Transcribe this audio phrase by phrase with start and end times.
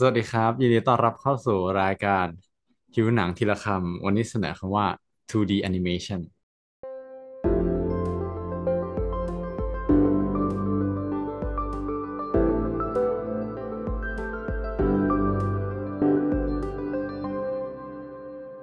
[0.00, 2.26] สวัสดีครับ ยินดีต้อนรับเข้าสู่รายการ
[2.92, 4.86] คิวหนังทีละคำ วันนี้เสนอคำว่า
[5.30, 6.20] 2D animation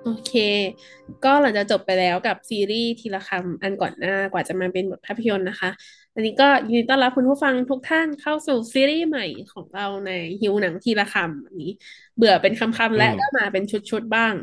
[0.04, 0.31] โอเค
[1.26, 5.70] ก็หลังจากจบไปแล้วกับซีรีส์ทีละคำอันก่อนหน้ากว่าจะมาเป็นบทภาพยนตร์นะคะ
[6.16, 10.11] อันนี้ก็ยินดีต้อนรับคุณผู้ฟังทุกท่านเข้าสู่ซีรีส์ใหม่ของเราใน
[10.42, 11.71] หิวหนังทีละคำอันนี้
[12.18, 14.33] เบื่อเป็นคำๆและอืมก็มาเป็นชุดๆบ้าง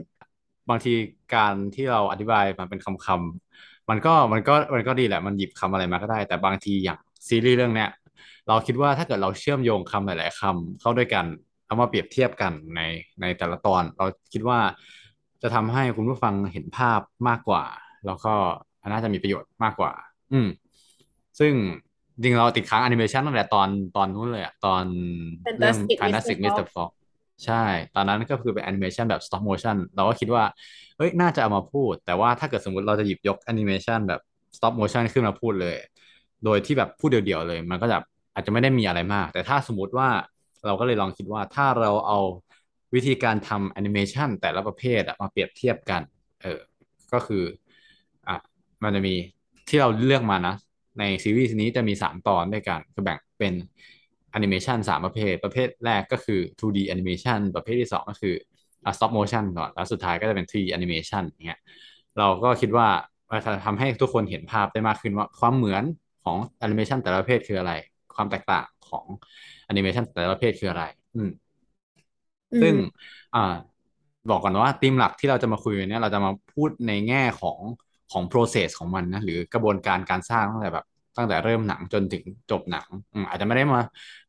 [0.70, 0.92] บางที
[1.34, 7.90] การที่เราอธิบายมันเป็นคำๆมันก็มันก็มันก็ดีแหละมันหยิบคำอะไรมาก็ได้ แต่บางทีอย่างซีรีส์เรื่องเนี้ย
[8.48, 11.24] เราคิดว่าถ้าเกิดเราเชื่อมโยงคำหลาย ๆคำเข้าด้วยกัน
[11.66, 12.80] เอามาเปรียบเทียบกันใน
[13.20, 14.58] ในแต่ละตอน เราคิดว่า
[15.42, 17.64] จะทำให้คุณผู้ฟังเห็นภาพมากกว่า
[18.06, 18.34] แล้วก็
[18.92, 19.92] น่าจะมีประโยชน์มากกว่า
[20.32, 20.48] อืม
[21.38, 21.52] ซึ่ง
[22.14, 24.84] จริงเราติดค้างแอนิเมชันตั้งแต่ตอนตอนนู้นเลยอะตอน
[25.44, 26.02] เป็นเรื่อง Fantastic Mr.
[26.02, 26.66] Fantastic Fox Mr.
[26.74, 26.90] Fox
[27.44, 30.44] ใช่ ตอนนั้นก็คือเป็นแอนิเมชันแบบ stop motion เราก็คิดว่า
[30.96, 34.20] เฮ้ย น่าจะเอามาพูด แต่ว่าถ้าเกิดสมมติเราจะหยิบยกแอนิเมชันแบบ
[34.56, 35.76] stop motion ขึ้นมาพูดเลย
[36.44, 37.96] โดยที่แบบพูดเดี่ยวๆเลย มันก็จะ
[38.34, 40.08] อาจจะไม่ได้มีอะไรมาก แต่ถ้าสมมติว่า
[40.66, 42.18] เราก็เลยลองคิดว่าถ้าเราเอา
[42.94, 46.02] วิธีการทำแอนิเมชันแต่ละประเภทมาเปรียบเทียบกัน
[46.42, 46.60] เออ
[47.12, 47.44] ก็คือ
[48.28, 48.36] อะ
[48.82, 49.14] มันจะมี
[49.68, 50.54] ที่เราเลือกมานะ
[50.98, 53.54] ในซีรีส์นี้จะมีสามตอนด้วยกันก็แบ่งเป็น
[54.30, 58.34] แอนิเมชันสามประเภท ประเภทแรกก็คือ 2D animation ประเภทที่สองก็คือ
[58.84, 61.60] อะ stop motion ก่อน แล้วสุดท้ายก็จะเป็น 3D animation อย่างเงี้ย
[62.18, 62.88] เราก็คิดว่า
[63.46, 65.84] จะทำให้ทุกคนเห็นภาพได้มากขึ้นว่าความเหมือน
[66.24, 67.72] ของแอนิเมชันแต่ละประเภทคืออะไร
[68.14, 69.04] ความแตกต่างของ
[69.66, 70.84] แอนิเมชันแต่ละประเภทคืออะไร
[71.14, 71.30] อืม
[72.60, 72.74] ซึ่ง
[73.34, 73.54] อ่า
[74.30, 77.58] บอกก่อนว่าธีมหลักที่เราจะมาคุยเนี่ยเราจะมาพูดในแง่ของ
[78.12, 80.86] ของ process ของมันนะหรือกระบวนการการสร้างตั้งแต่แบบ
[81.16, 82.86] ตั้งแต่เริ่มหนังจนถึงจบหนัง
[83.28, 83.80] อาจจะไม่ได้มา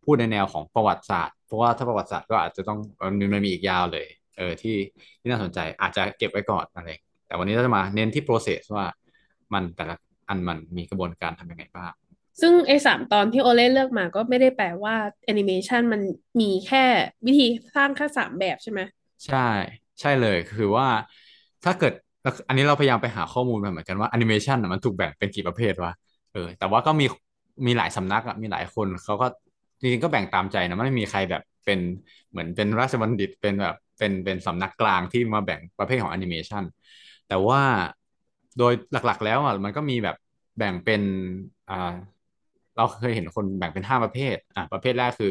[0.06, 4.76] พูดในแนวของประวัติศาสตร์ เพราะว่าถ้าประวัติศาสตร์ก็อาจจะต้องมันมันมีอีกยาวเลย เออที่
[5.20, 6.90] ที่น่าสนใจอาจจะเก็บไว้ก่อนอะไร
[7.28, 8.86] แต่วันนี้เราจะมาเน้นที่ process ว่า
[9.54, 9.96] มันแต่ละ
[10.30, 11.94] อันมันมีกระบวนการทำยังไงบ้าง
[12.42, 14.96] ซึ่งไอ้สามตอนที่โอเล่เลือกมาก็ไม่ได้แปลว่า
[15.26, 16.02] แอนิเมชันมัน
[16.42, 16.86] มีแค่
[17.26, 18.82] วิธีสร้างแค่สามแบบใช่ไหม
[19.26, 19.38] ใช่
[20.00, 20.88] ใช่เลยคือว่า
[21.64, 21.94] ถ้าเกิด
[22.48, 25.92] อันนี้เราพยายามไปหาข้อมูลมาเหมือนกันว่าแอนิเมชันมันถูกแบ่งเป็นกี่ประเภทวะ
[26.32, 27.06] เออแต่ว่าก็มี
[27.66, 29.28] มีหลายสำนักอะมีหลายคนเขาก็
[29.80, 31.80] จริงๆก็แบ่งตามใจนะไม่มีใครแบบเป็น
[32.32, 36.64] เหมือนเป็นราชบัณฑิตเป็นแบบเป็นเป็นสำนักกลางที่มาแบ่งประเภทของแอนิเมชัน
[37.28, 37.62] แต่ว่า
[38.58, 40.16] โดยหลักๆแล้วอะมันก็มีแบบ
[40.58, 41.02] แบ่งเป็น
[41.70, 41.94] อ่า
[42.76, 45.28] เราเคยเห็นคนแบ่งเป็นห้าประเภทอะประเภทแรกคือ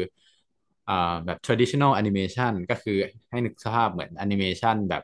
[0.87, 0.93] อ่า
[1.25, 2.93] แบบ traditional animation ก็คือ
[3.29, 5.03] ให้นึกสภาพเหมือนแอนิเมชันแบบ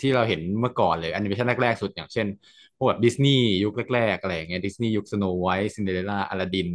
[0.00, 2.26] ที่เราเห็นเมื่อก่อนเลยแอนิเมชันแรก ๆ สุดอย่างเช่น
[2.76, 6.68] พวกแบบดิสนีย์ยุคแรก ๆ อะไรอย่างเงี้ยดิสนีย์ยุคสโนไวท์ซินเดอเรลล่าอลาดิน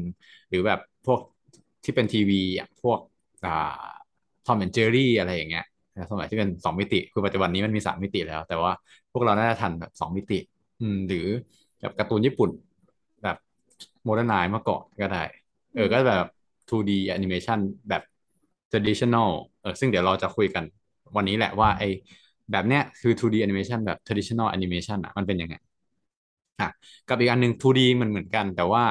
[0.50, 1.20] หรือแบบพวก
[1.84, 3.00] ที่เป็นทีวีอย่างพวก
[3.46, 3.52] อ่า
[4.46, 5.64] ทอมแอนด์เจอรี่อะไรอย่างเงี้ย
[6.12, 8.72] สมัยที่เป็นสองมิติ คือปัจจุบันนี้มันมีสามมิติแล้ว แต่ว่า
[9.12, 10.40] พวกเราน่าจะทันแบบสองมิติ
[10.82, 11.26] อืม หรือ
[11.80, 12.50] แบบการ์ตูนญี่ปุ่น
[14.08, 15.24] โมเดิร์นไนน์เมื่อก่อนก็ได้
[15.76, 16.26] เออืมอก็แบบ
[16.70, 17.60] 2D animation
[17.90, 18.02] แบบ
[18.72, 19.30] traditional
[19.62, 20.64] เออซึ่งเดี๋ยวเราจะคุยกัน
[21.16, 21.88] วันนี้แหละว่าไอ้
[22.52, 25.56] แบบเนี้ยคือ 2D animation แบบ traditional animation อะมันเป็นยังไง
[26.60, 26.68] อะ
[27.08, 28.84] กับอีกอันหนึ่ง 2D มันเหมือนกัน แต่ว่า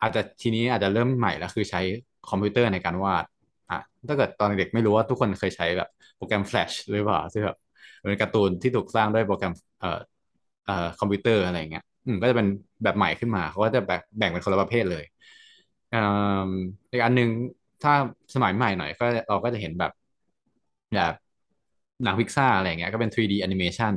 [0.00, 1.80] อาจจะทีนี้อาจจะเริ่มใหม่แล้วคือใช้
[2.28, 3.24] คอมพิวเตอร์ในการวาด
[3.70, 7.56] อะถ้าเกิดตอนเด็กไม่รู้ว่าทุกคนเคยใช้แบบโปรแกรม Flash หรือเปล่าที่แบบ
[8.08, 9.98] เป็นการ์ตูนที่ถูกสร้างด้วยโปรแกรมเอ่อ
[10.64, 12.46] เอ่อคอมพิวเตอร์อะไรเงี้ย อืมก็จะเป็น
[12.82, 15.04] แบบใหม่ขึ้นมาเขาก็จะแบ่งแบ่งเป็นคนละประเภทเลย
[15.92, 15.98] อ่า
[16.92, 17.28] อีกอันหนึ่ง
[17.82, 17.92] ถ้า
[18.34, 19.90] สมัยใหม่หน่อยก็เราก็จะเห็นแบบ
[20.94, 21.14] แบบ
[22.02, 23.94] หนังพิกซ่าอะไรเงี้ยก็เป็น 3D animation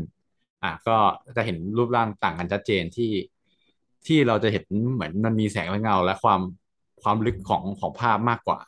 [0.64, 0.98] อะก็
[1.38, 3.12] จะเห็นรูปร่างต่างกันชัดเจนที่
[4.08, 6.42] ที่เราจะเห็นเหมือนมันมีแสงและเงา และความ
[7.04, 8.60] ความลึกของของภาพมากกว่า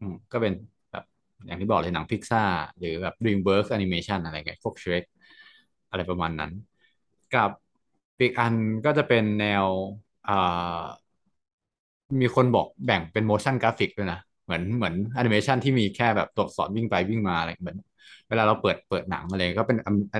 [0.00, 0.52] อืมก็เป็น
[0.90, 1.04] แบบ
[1.46, 2.42] อย่างที่บอกเลยหนังพิกซ่า
[2.78, 5.04] หรือแบบ DreamWorks Animation อะไรเงี้ยพวก Shrek
[5.90, 6.52] อะไรประมาณนั้น
[7.34, 7.50] กับ
[8.20, 8.54] อีกอัน
[8.84, 9.66] ก็จะเป็นแนว
[10.28, 10.32] อ่า
[12.20, 17.78] มีคนบอกแบ่งเป็น motion graphic ด้วยนะ เหมือนเหมือนแอนิเมชันที่มีแค่แบบตัวอักษรวิ่งไปวิ่งมาอะไรเหมือน
[18.28, 19.78] เวลาเราเปิดเปิดหนังอะไรก็เป็น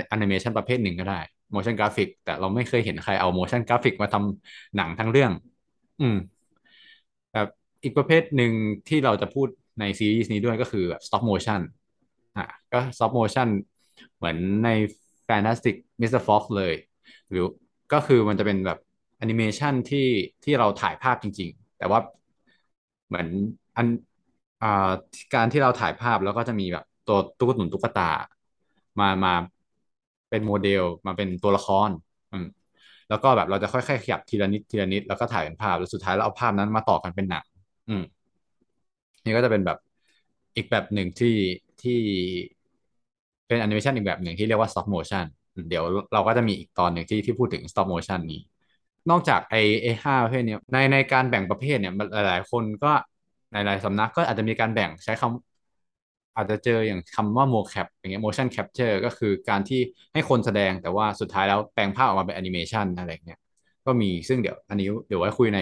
[0.08, 1.20] แอนิเมชันประเภทหนึ่งก็ได้
[1.55, 5.32] motion graphic แต่เราไม่เคยเห็นใครเอา motion graphic มาทำหนังทั้งเรื่อง
[6.00, 6.17] อืม
[7.32, 7.49] แบบ
[7.82, 8.52] อีกประเภทหนึ่ง
[8.88, 9.49] ที่เราจะพูด
[9.81, 11.61] ในซีรีส์นี้ด้วยก็คือแบบ stop motion
[12.37, 13.49] อะก็ stop motion
[14.17, 14.69] เหมือนใน
[15.29, 16.23] Fantastic Mr.
[16.26, 16.75] Fox เลย
[17.31, 17.44] หรือ
[17.92, 18.78] ก็คือมันจะเป็นแบบ
[19.19, 20.06] แอนิเมชันที่
[20.44, 21.98] ที่เราถ่ายภาพจริง ๆ แต่ว่า
[23.06, 23.28] เหมือน
[23.76, 23.87] อัน
[24.62, 24.90] อ่า
[25.34, 28.10] การที่เราถ่ายภาพแล้วก็จะมีแบบตัวตุ๊กตุนตุ๊กตา
[29.00, 29.32] มามา
[30.31, 31.90] เป็นโมเดลมาเป็นตัวละคร
[32.32, 32.46] อืม
[33.08, 37.44] แล้วก็แบบเราจะค่อยๆขยับทีละนิดทีละนิดแล้วก็ถ่ายเป็นภาพแล้วสุดท้ายเราเอาภาพนั้นมาต่อกันเป็นหนัง
[37.88, 38.02] อืม
[39.25, 39.78] นี่ก็จะเป็นแบบ
[40.56, 41.37] อีกแบบหนึ่งที่
[41.81, 41.98] ที่
[43.46, 45.26] เป็นแอนิเมชันอีกแบบหนึ่งที่เรียกว่า stop motion
[45.69, 48.41] เดี๋ยวเราก็จะมีอีกตอนหนึ่งที่ที่พูดถึง stop motion นี้
[49.11, 52.93] นอกจากไอไอห้าประเภทเนี้ยในในการแบ่งประเภทเนี่ยหลายๆ คนก็
[53.52, 59.81] หลายๆสำนักก็อาจจะมีการแบ่งใช้คำอาจจะเจออย่างคำว่า mocap อย่างเงี้ย motion capture ก็คือการที่
[60.12, 63.38] ให้คนแสดงแต่ว่าสุดท้ายแล้วแปลงภาพออกมาเป็นแอนิเมชันอะไรเงี้ย
[63.87, 65.58] ก็มีซึ่งเดี๋ยวอันนี้เดี๋ยวไว้คุยใน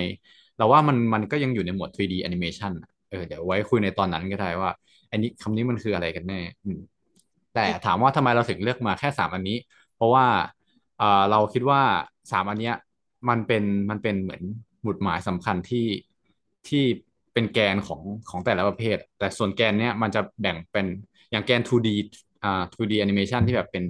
[0.56, 2.72] เราว่ามันมันก็ยังอยู่ในหมวด 3D animation
[3.10, 4.70] เออเดี๋ยวไว้คุยในตอนนั้นก็ได้ว่า
[5.10, 6.40] อันนี้คำนี้มันคืออะไรกันแน่
[7.54, 9.56] แต่ถามว่าทำไมเราถึงเลือกมาแค่สามอันนี้
[9.98, 10.26] เพราะว่า
[10.98, 11.82] เอ่อเราคิดว่า
[12.32, 12.76] สามอันเนี้ย
[13.28, 14.42] มันเป็นมันเป็นเหมือน
[14.82, 15.86] หมุดหมายสำคัญที่
[16.68, 16.84] ที่
[17.32, 18.00] เป็นแกนของ
[18.30, 20.86] ของแต่ละประเภท แต่ส่วนแกนเนี้ยมันจะแบ่งเป็น
[21.30, 21.94] อย่างแกน 2D
[22.44, 23.84] อ่า 2D animation ที่แบบเป็น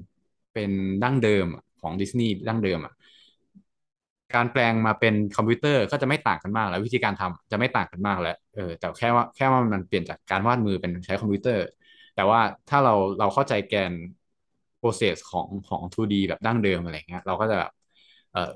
[0.55, 0.71] เป็น
[1.03, 1.47] ดั้งเดิม
[1.81, 2.95] ของดิสนีย์ดั้งเดิมอะ
[4.35, 11.65] การแปลงมาเป็นคอมพิวเตอร์ก็จะไม่ต่างกันมากแล้ววิธีการทำจะไม่ต่างกันมากแล้วเออแต่แค่ว่าแค่ว่ามันเปลี่ยนจากการวาดมือเป็นใช้คอมพิวเตอร์
[12.15, 13.93] แต่ว่าถ้าเราเราเข้าใจแกน
[14.88, 17.70] process ของของ 2D แบบดั้งเดิมอะไรเงี้ยเราก็จะแบบ
[18.32, 18.50] เออ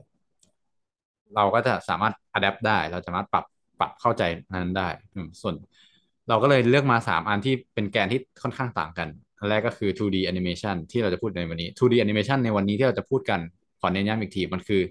[1.37, 3.45] เราก็จะสามารถ adapt ได้ เราสามารถปรับ
[3.81, 4.23] ปรับเข้าใจ
[4.55, 4.89] นั้นได้
[5.41, 5.55] ส่วน
[6.29, 9.09] เราก็เลยเลือกมาสามอันที่เป็นแกนที่ค่อนข้างต่างกัน
[9.39, 13.41] อันแรกก็คือ 2D animation ที่เราจะพูดในวันนี้ 2D animation ในวันนี้ที่เราจะพูดกัน
[13.81, 14.83] ขอเน้นย้ำอีกที มันคือ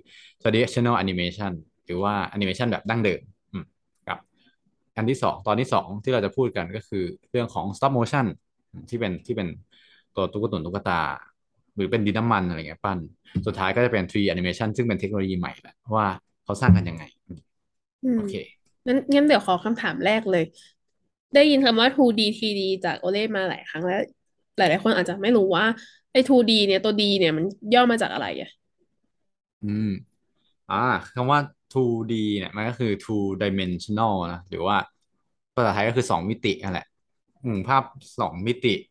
[0.41, 1.51] traditional animation
[1.85, 3.21] หรือว่า animation แบบดั้งเดิม
[3.51, 3.65] อืม
[4.07, 4.19] ครับ
[4.97, 8.25] อันที่สองตอนที่สองที่เราจะพูดกันก็คือเรื่องของ stop motion
[8.89, 9.47] ที่เป็นที่เป็น
[10.15, 11.01] ตัวตุ๊กตุนตุ๊กตา
[11.75, 12.99] หรือเป็นดินน้ำมันอะไรเงี้ยปั้น
[13.45, 16.05] สุดท้ายก็จะเป็น 3D animation ซึ่งเป็นเทคโนโลยีใหม่แหละว่า
[16.43, 17.03] เขาสร้างกันยังไง
[18.03, 18.33] อืมโอเค
[18.87, 20.43] งั้นงั้นเดี๋ยวขอคำถามแรกเลย
[21.33, 23.97] ได้ยินคำว่า 2D 3D จากโอเล่มาหลายครั้งแล้ว
[24.57, 25.65] หลายๆคนอาจจะไม่รู้ว่า
[26.11, 28.49] ไอ้ 2D เนี่ยตัว D เนี่ยมันย่อมาจากอะไรอะ
[29.61, 29.85] อืม
[30.69, 30.75] อ่า
[31.13, 31.39] คำว่า
[31.71, 34.77] 2D เนี่ยมันก็คือ two dimensional นะ หรือว่า
[35.55, 36.83] ภาษาไทยก็คือสองมิตินั่นแหละ
[37.43, 37.83] อืม ภาพ
[38.19, 38.69] สองมิติ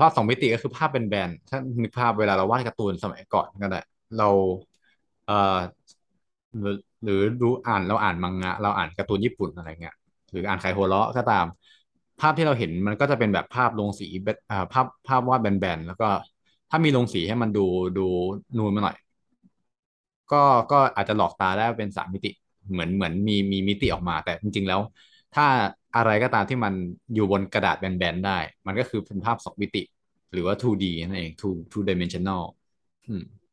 [0.00, 3.78] ภาพสองมิติก็คือภาพเป็นแบนๆถ้านึกภาพเวลาเราวาดการ์ตูนสมัยก่อนก็ได้
[4.16, 4.24] เรา
[5.24, 5.34] เอ่อ
[6.60, 9.94] หรือหรือดูอ่านเราอ่านมังงะ เราอ่านการ์ตูนญี่ปุ่นอะไรเงี้ย
[10.30, 11.46] หรืออ่านไคโฮเราะก็ตาม
[12.20, 16.08] ภาพที่เราเห็นมันก็จะเป็นแบบภาพลงสีแบบอ่าภาพภาพวาดแบนๆแล้วก็
[16.70, 17.60] ถ้ามีลงสีให้มันดู
[17.96, 18.00] ดู
[18.58, 18.96] นูนมาหน่อย
[20.32, 20.36] ก็
[20.70, 22.28] ก็อาจจะหลอกตาได้เป็นสามมิติ
[22.72, 24.80] เหมือนเหมือนมีมีมิติออกมา แต่จริงๆแล้ว
[25.32, 25.44] ถ้า
[25.96, 26.72] อะไรก็ตามที่มัน
[27.14, 29.82] อยู่บนกระดาษแบนๆได้ มันก็คือเป็นภาพสองมิติ
[30.32, 32.42] หรือว่า 2D นั่นเอง two two dimensional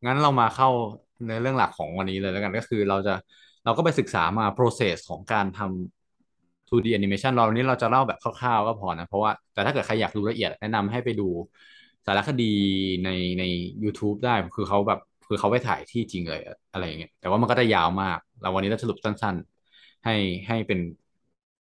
[0.06, 0.70] งั้นเรามาเข้า
[1.28, 3.14] ในเรื่องหลักของวันนี้เลยแล้วกันก็คือเราจะ
[3.66, 11.28] เราก็ไปศึกษามา process ของการทำ 2D animation เราวันนี้เราจะเล่าแบบคร่าวๆก็พอนะ เพราะว่าแต่ถ้าเกิดใครอยากรู้ละเอียดแนะนำให้ไปดู
[12.06, 12.54] สารคดี
[13.06, 13.44] ในใน
[13.84, 16.42] YouTube ได้คือเขาแบบคือเขาไปถ่ายที่จริงเลย
[16.74, 19.36] อะไรอย่างเงี้ยแต่ว่ามันก็จะยาวมาก เราวันนี้เราสรุปสั้น
[19.72, 20.16] ๆ ให้
[20.48, 20.80] ให้เป็น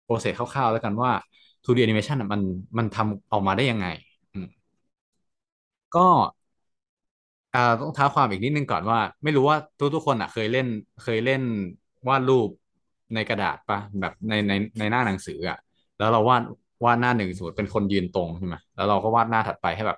[0.05, 1.11] โปรเซสคร่าวๆแล้วกันว่า
[1.63, 2.41] 2D animation มัน
[2.77, 3.87] มันทำออกมาได้ยังไง
[5.91, 6.07] ก็
[7.53, 10.67] อ่าต้องท้าความอีกนิดนึงก่อนว่า ไม่รู้ว่าทุกๆคนอะ เคยเล่น
[11.03, 11.41] เคยเล่น
[12.09, 12.49] วาดรูป
[13.13, 15.57] ในกระดาษปะแบบในในในหน้าหนังสืออะ
[15.97, 16.41] แล้วเราวาด
[16.85, 19.97] วาดหน้าหนึ่งสมมติเป็นคนยืนตรงใช่ไหมแล้วเราก็วาดหน้าถัดไปให้แบบ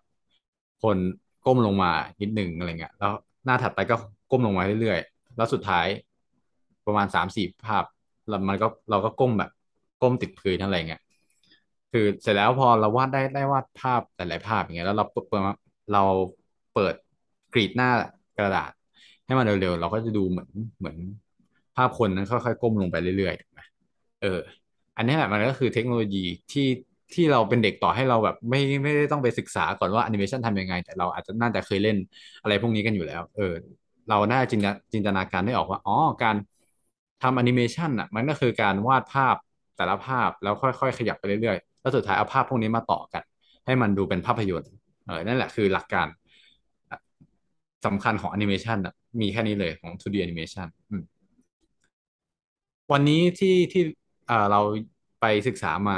[0.84, 0.98] คน
[1.46, 3.12] ก้มลงมานิดหนึ่งอะไรเงี้ยแล้ว
[3.46, 3.96] หน้าถัดไปก็
[4.30, 5.86] ก้มลงมาเรื่อยๆ แล้วสุดท้าย
[6.86, 7.84] ประมาณสามสี่ภาพ
[8.28, 9.50] แล้วมันก็เราก็ก้มแบบ
[10.02, 11.02] ก้มติดพื้นอะไรเงี้ย
[11.92, 15.26] คือเสร็จแล้วพอเราวาดได้ได้วาดภาพหลายๆภาพอย่างเงี้ยแล้วเราเปิด
[15.94, 16.04] เรา
[16.74, 16.96] เปิด
[17.54, 17.90] กรีดหน้า
[18.38, 18.72] กระดาษ
[19.26, 20.50] ให้มันเร็วๆเราก็จะดูเหมือน
[20.80, 20.98] เหมือน
[21.76, 23.62] ภาพคนนั้นค่อยๆก้มลงไปเรื่อยๆถูกไหม
[24.22, 24.40] เออ
[24.98, 26.68] อันนี้แหละมันก็คือเทคโนโลยีที่
[27.14, 31.98] ที่เราเป็นเด็กต่อให้เราแบบไม่ไม่ได้ต้องไปศึกษาก่อนว่าแอนิเมชันทำยังไง แต่เราอาจจะน่าจะเคยเล่น
[32.42, 33.54] อะไรพวกนี้กันอยู่แล้ว เออ
[34.10, 34.62] เราน่าจิน
[34.94, 36.36] จินตนาการได้ออกว่าอ๋อการ
[37.24, 39.36] ทำแอนิเมชันอะ มันก็คือการวาดภาพ
[39.78, 43.24] แต่ละภาพแล้วค่อยๆ ขยับไปเรื่อยๆ แล้วสุดท้ายเอาภาพพวกนี้มาต่อกัน
[43.66, 44.72] ให้มันดูเป็นภาพยนตร์
[45.06, 46.08] เออนั่นแหละคือหลักการ
[47.86, 50.68] สำคัญของแอนิเมชันอะมีแค่นี้เลยของ 2D animation
[52.92, 53.84] วันนี้ที่ที่
[54.52, 54.62] เรา
[55.22, 55.98] ไปศึกษามา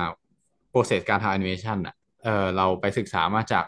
[0.71, 3.65] process การทำแอนิเมชันอะเเราไปศึกษามาจาก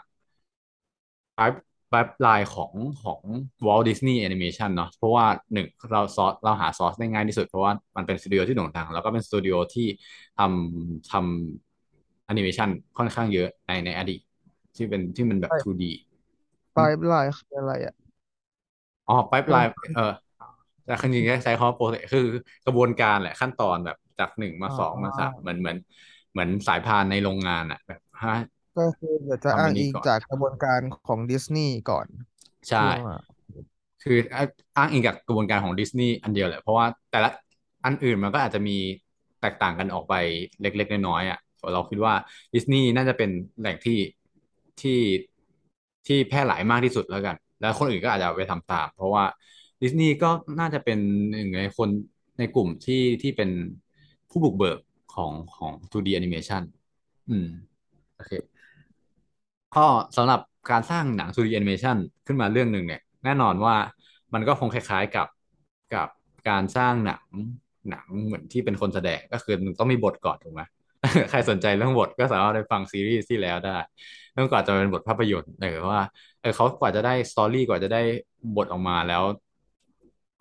[1.92, 2.72] pipe pipeline ของ
[3.04, 3.20] ของ
[3.66, 9.86] Walt Disney Animation เนาะเพราะว่าหนึ่งเรา source เราหา source ได้ง่ายที่สุด เพราะว่ามันเป็นสตูดิโอที่โด่งดัง แล้วก็เป็นสตูดิโอที่
[10.38, 12.68] ทำทำแอนิเมชัน
[12.98, 14.20] ค่อนข้างเยอะในในอดีต
[14.76, 15.90] ที่เป็นที่มันแบบ 2D
[16.72, 17.94] pipeline คืออะไรอะ
[19.06, 19.14] อ๋อ
[19.50, 20.02] มัน pipeline เออ
[20.84, 22.22] แต่จริงๆใช้คำว่า process คือ
[22.64, 25.76] กระบวนการแหละขั้นตอนแบบจากหนึ่งมาอ๋อสองมาสามเหมือนเหมือน
[26.32, 28.32] เหมือนสายพานในโรงงานอะแบบฮะ
[28.76, 32.06] ก็คือเดี๋ยวจะทำอ้าอังนนี้อิงก่อน จากกระบวนการของดิสนีย์ก่อน
[32.68, 33.16] ใช่ ที่ว่า
[34.02, 34.16] คือ
[34.76, 37.30] อ้างอิงกับกระบวนการของดิสนีย์อันเดียวแหละเพราะว่าแต่ละ
[37.84, 38.76] อันอื่นมันก็อาจจะมี
[39.40, 40.14] แตกต่างกันออกไป
[40.60, 41.38] เล็กๆน้อยๆอะ
[41.72, 42.14] เราคิดว่า
[42.54, 43.98] ดิสนีย์น่าจะเป็นแหล่งที่
[44.80, 44.98] ที่
[46.06, 49.24] ที่แพร่หลายมากที่สุดแล้วกัน แล้วคนอื่นก็อาจจะไปทำตาม เพราะว่า
[49.82, 50.98] ดิสนีย์ก็น่าจะเป็น
[51.30, 51.88] หนึ่งในคน
[52.38, 53.50] ในกลุ่มที่ที่เป็น
[54.30, 54.78] ผู้บุกเบิก
[55.14, 56.62] ของของ 2D animation
[57.30, 57.46] อืม
[58.16, 58.32] โอเค
[59.76, 59.86] ก็
[60.16, 63.74] สำหรับการสร้างหนัง 2D animation ขึ้นมาเรื่องหนึ่งเนี่ย แน่นอนว่า
[64.34, 65.28] มันก็คงคล้ายๆกับ
[65.94, 66.08] กับ
[66.48, 67.24] การสร้างหนัง
[67.90, 70.62] หนังเหมือนที่เป็นคนแสดงก็คือมันต้องมีบทก่อนถูกไหม
[71.30, 73.76] ใครสนใจเรื่องบทก็สามารถไปฟังซีรีส์ที่แล้วได้
[74.34, 76.02] เรื่องก่อนจะเป็นบทภาพยนตร์เออว่า
[76.40, 78.02] เออเขากว่าจะได้สตอรี่กว่าจะได้
[78.56, 79.22] บทออกมาแล้ว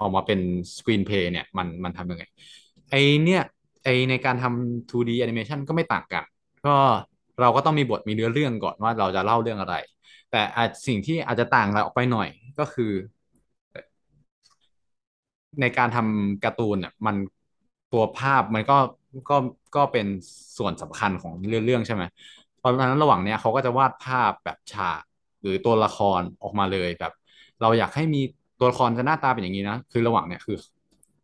[0.01, 0.39] ออกมาเป็น
[0.75, 2.23] สกรีนเพย์เนี่ยมันมันทำยังไง
[2.91, 3.43] ไอเนี่ย
[3.83, 6.23] ไอในการทำ 2D animation ก็ไม่ต่างกัน
[6.65, 6.75] ก็
[7.41, 9.75] เราก็ต้องมีบทมีเนื้อเรื่องก่อนว่าเราจะเล่าเรื่องอะไร
[10.31, 12.27] แต่อาจสิ่งที่อาจจะต่างเราออกไปหน่อย
[12.59, 12.91] ก็คือ
[15.61, 17.15] ในการทำการ์ตูนเนี่ยมัน
[17.93, 18.77] ตัวภาพมันก็
[19.29, 19.37] ก็
[19.75, 20.07] ก็เป็น
[20.57, 22.03] ส่วนสำคัญของเรื่องเรื่องใช่ไหม
[22.57, 25.03] เพราะฉะนั้นระหว่างเนี้ยเขาก็จะวาดภาพแบบฉาก
[25.41, 27.11] หรือตัวละครออกมาเลยแบบ
[27.61, 28.21] เราอยากให้มี
[28.59, 30.57] ตัวละครจะหน้าตาเป็นอย่างนี้นะคือระหว่างเนี้ยคือ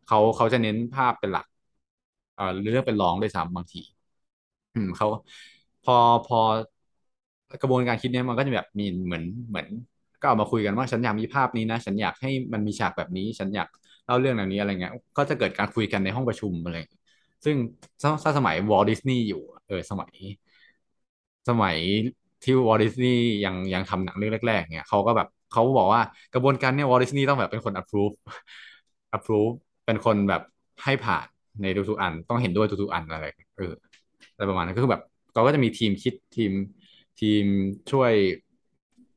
[0.06, 1.46] เขาเขาจะเน้นภาพเป็นหลัก
[2.34, 3.80] เอ่อเรื่องเป็นรองด้วยซ้ำบางที
[4.74, 5.08] อืมเขา
[5.88, 6.40] พอพอ
[7.62, 9.66] กระบวนการคิดเนี้ยมันก็จะแบบมีเหมือนเหมือน
[10.20, 13.68] ก็เอามาคุยกันว่าฉันอยากมีภาพนี้นะ ฉันอยากให้มันมีฉากแบบนี้ ฉันอยาก
[14.06, 16.74] เล่าเรื่องแบบนี้อะไรเงี้ย ก็จะเกิดการคุยกันในห้องประชุมอะไร
[17.44, 17.56] ซึ่ง
[18.24, 20.12] ถ้าสมัยวอลดิสนีย์อยู่ เออสมัย
[21.48, 21.76] สมัย
[22.42, 26.00] ที่วอลดิสนีย์ยังยังทำหนังเรื่องแรกๆเนี่ยเขาก็แบบเขาบอกว่า
[26.32, 28.14] กระบวนการเนี่ยวอลดิสนีย์ต้องแบบเป็นคน approve
[29.16, 29.52] approve
[29.86, 30.42] เป็นคนแบบ
[30.84, 31.26] ให้ผ่าน
[31.62, 33.26] ในทุกๆอัน ต้องเห็นด้วยทุกๆอันอะไร
[33.56, 33.72] เออ
[34.32, 35.02] อะไรประมาณนั้นก็คือแบบ
[35.38, 36.52] เขาก็จะมีทีมคิดทีม
[37.20, 37.44] ทีม
[37.90, 38.12] ช่วย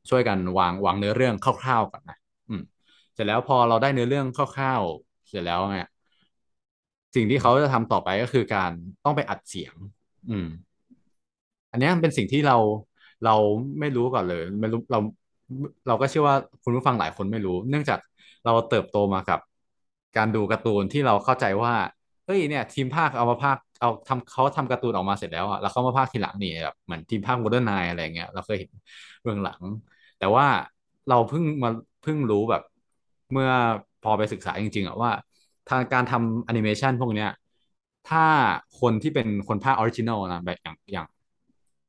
[0.10, 2.18] ช่วยกันวางวางเนื้อเรื่องคร่าวๆก่อนนะ
[2.50, 2.62] อืม
[3.14, 5.90] เสร็จแล้วพอเราได้เนื้อเรื่องคร่าวๆเสร็จแล้วเนี่ย
[7.16, 8.72] สิ่งที่เขาจะทำต่อไปก็คือการ
[9.06, 9.74] ต้องไปอัดเสียง
[10.30, 10.48] อืม
[11.72, 12.58] อันนี้เป็นสิ่งที่เรา
[13.26, 13.36] เรา
[13.80, 15.00] ไม่รู้ก่อนเลยไม่รู้เรา
[15.88, 18.00] เราก็เชื่อว่าคุณผู้ฟังหลายคนไม่รู้ เนื่องจาก
[18.46, 19.40] เราเติบโตมากับ
[20.18, 21.74] การดูการ์ตูนที่เราเข้าใจว่า
[22.26, 28.72] เฮ้ยเนี่ย ทีมพากย์เอามาพากย์ เอาทำเขาทำการ์ตูนออกมาเสร็จแล้วอะแล้วเขามาพากย์ทีหลังนี่แบบเหมือนทีมพากย์โมเดิร์นไนน์อะไรเงี้ยเราเคยเห็น
[29.22, 29.62] เบื้องหลัง
[30.18, 30.46] แต่ว่า
[31.08, 31.70] เราเพิ่งมา
[32.02, 32.62] เพิ่งรู้แบบ
[33.32, 33.50] เมื่อ
[34.02, 35.12] พอไปศึกษาจริงๆอะว่า
[35.68, 37.30] ทางการทำแอนิเมชันพวกเนี้ย
[38.06, 38.26] ถ้า
[38.80, 41.06] คนที่เป็นคนพากย์ original นะแบบอย่างอย่าง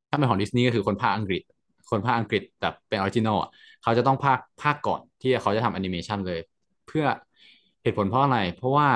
[0.08, 1.42] ถ้าเป็นของดิสนีย์ก็คือคนพากย์อังกฤษ
[1.90, 3.50] คนพากย์อังกฤษแต่เป็น original อะ
[3.82, 6.40] เขาจะต้องพากย์พากย์ก่อนที่เขาจะทำแอนิเมชันเลย
[6.86, 7.04] เพื่อ
[7.82, 8.88] เหตุผลเพราะอะไร เพราะว่า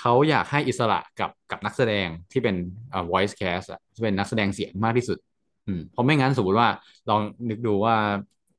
[0.00, 2.56] เขาอยากให้อิสระกับกับนักแสดงที่เป็น
[2.94, 5.18] อ่อ voice cast อะที่เป็นนักแสดงเสียงมากที่สุด
[5.66, 6.68] อืมเพราะไม่งั้นสมมติว่า
[7.10, 7.94] ลองนึกดูว่า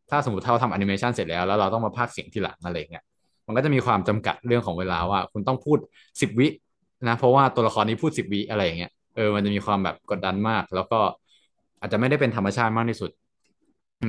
[0.09, 3.03] ถ้าสมมติเราทำแอนิเมชันเสร็จแล้วแล้วเราต้องมาพากย์เสียงทีหลังอะไรเงี้ย
[3.47, 5.77] มันก็จะมีความจำกัดเรื่องของเวลาว่า คุณต้องพูด
[6.21, 6.47] สิบวิ
[7.07, 10.99] นะเพราะว่าตัวละครนี้พูดสิบวิอะไรอย่างเงี้ยเออมันจะมีความแบบกดดันมาก แล้วก็
[11.79, 13.11] อาจจะไม่ได้เป็นธรรมชาติมากที่สุด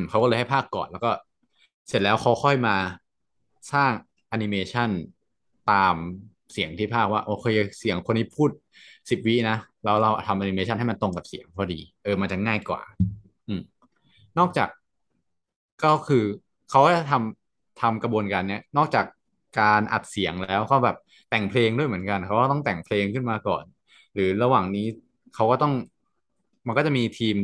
[0.08, 1.10] เขาก็เลยให้พากย์ก่อนแล้วก็
[1.88, 2.76] เสร็จแล้วเขาค่อยมา
[3.72, 3.92] สร้าง
[4.28, 4.88] แอนิเมชัน
[5.70, 5.94] ตาม
[6.52, 7.46] เสียงที่พากย์ว่าโอเค
[7.78, 8.50] เสียงคนนี้พูด
[9.10, 12.82] สิบวินะเราเราทำแอนิเมชันให้มันตรงกับเสียงพอดี เออมันจะง่ายกว่า
[13.48, 13.62] อืม
[14.38, 14.68] นอกจาก
[15.84, 16.24] ก็คือ
[16.70, 19.06] เขาจะทำทำกระบวนการเนี้ยนอกจาก
[19.60, 20.96] การอัดเสียงแล้วก็แบบ
[21.30, 23.64] แต่งเพลงด้วยเหมือนกันเขาก็ต้องแต่งเพลงขึ้นมาก่อน
[24.14, 24.86] หรือระหว่างนี้
[25.34, 25.72] เขาก็ต้อง
[26.66, 27.36] มันก็จะมีทีม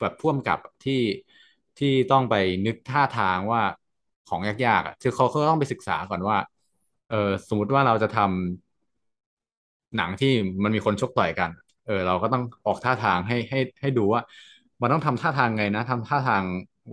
[0.00, 1.00] แบบพ่วงกับที่
[1.78, 2.34] ที่ต้องไป
[2.66, 3.62] นึกท่าทางว่า
[4.28, 6.36] ของยากๆอะคือเขาก็ต้องไปศึกษาก่อนว่า
[7.08, 7.16] เออ
[7.48, 10.32] สมมุติว่าเราจะทำหนังที่
[10.62, 11.50] มันมีคนชกต่อยกัน
[11.86, 14.22] เออ เราก็ต้องออกท่าทางให้ให้ให้ดูว่า
[14.82, 16.42] มันต้องทำท่าทางไงนะทำท่าทาง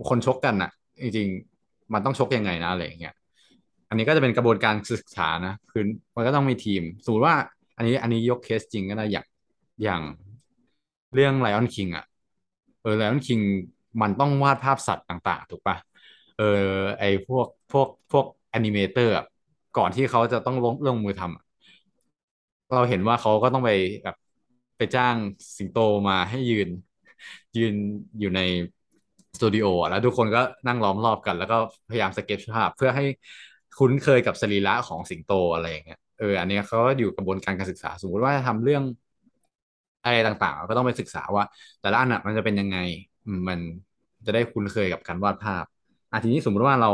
[0.08, 0.70] คนชกกันอะ
[1.02, 3.14] จริงๆ มันต้องชกยังไงนะอะไรอย่างเงี้ย
[3.88, 5.82] อันนี้ก็จะเป็นกระบวนการศึกษานะคือ
[6.16, 7.36] มันก็ต้องมีทีม สมมติว่า
[7.76, 9.26] อันนี้อันนี้ยกเคสจริงก็ได้อย่าง
[9.82, 10.02] อย่าง
[11.14, 12.04] เรื่อง Lion King อะ
[12.82, 13.42] เออ Lion King
[14.02, 15.76] มันต้องวาดภาพสัตว์ต่าง ๆ ถูกปะ
[16.38, 16.42] เออ
[16.98, 19.14] ไอพวกพวกพวกแอนิเมเตอร์
[19.76, 21.44] ก่อนที่เขาจะต้องลงลงมือทำอะ
[22.74, 23.70] เราเห็นว่าเขาก็ต้องไป
[24.04, 24.16] แบบ
[24.76, 25.16] ไปจ้าง
[25.58, 25.76] สิงโต
[26.08, 26.68] มาให้ยืน
[27.56, 27.74] ยืน
[28.18, 28.40] อยู่ใน
[29.36, 31.56] สตูดิโอแล้วทุกคนก็นั่งล้อมรอบกัน แล้วก็
[31.88, 33.04] พยายามสเก็ตภาพ เพื่อให้
[33.78, 38.82] คุ้นเคยกับสรีระของสิงโตอะไรอย่างเงี้ยเอออันนี้เขาก็อยู่กระบวนการการศึกษาสมมติว่าจะทำเรื่อง
[40.02, 41.44] อะไรต่างๆ ก็ต้องไปศึกษาว่า
[41.80, 42.76] แต่ละอันอะมันจะเป็นยังไง
[43.28, 43.60] มมัน
[44.26, 45.64] จะได้คุ้นเคยกับการวาดภาพ
[46.10, 46.88] อะทีนี้สมมติว่าเรา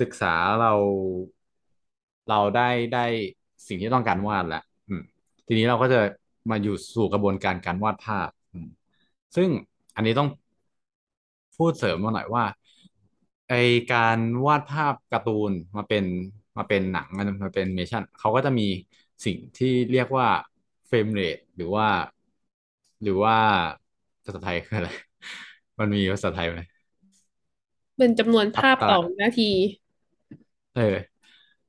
[0.00, 0.26] ศึกษา
[0.58, 0.68] เรา
[2.28, 3.04] เราได้ได้
[3.68, 5.02] สิ่งที่ต้องการวาดแล้วอืม
[5.46, 6.00] ทีนี้เราก็จะ
[6.50, 8.68] มาอยู่สู่กระบวนการการวาดภาพอืม
[9.36, 9.48] ซึ่ง
[9.96, 10.28] อันนี้ต้อง
[11.56, 12.44] พูดเสริมมาหน่อยว่า
[13.48, 13.52] ไอ
[13.92, 16.04] การวาดภาพการ์ตูนมาเป็น
[16.56, 18.62] มาเป็นหนังมันมาเป็นเมชั่นเขาก็จะมี
[19.24, 20.28] สิ่งที่เรียกว่า
[20.86, 21.86] เฟรมเรทหรือว่า
[23.02, 23.34] หรือว่า
[24.24, 24.88] ภาษาไทยคืออะไร
[25.78, 26.60] มันมีภาษาไทยไหม
[27.96, 29.50] เป็นจำนวนอัภาพต่อตราวินาที
[30.74, 31.15] เออ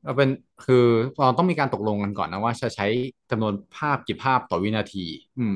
[0.07, 0.29] เราเป็น
[0.65, 0.85] คือ
[1.19, 2.87] เราต้องมีการตกลงกันก่อนนะว่าจะใช้
[3.31, 5.05] จำนวนภาพกี่ภาพต่อวินาที
[5.37, 5.55] อืม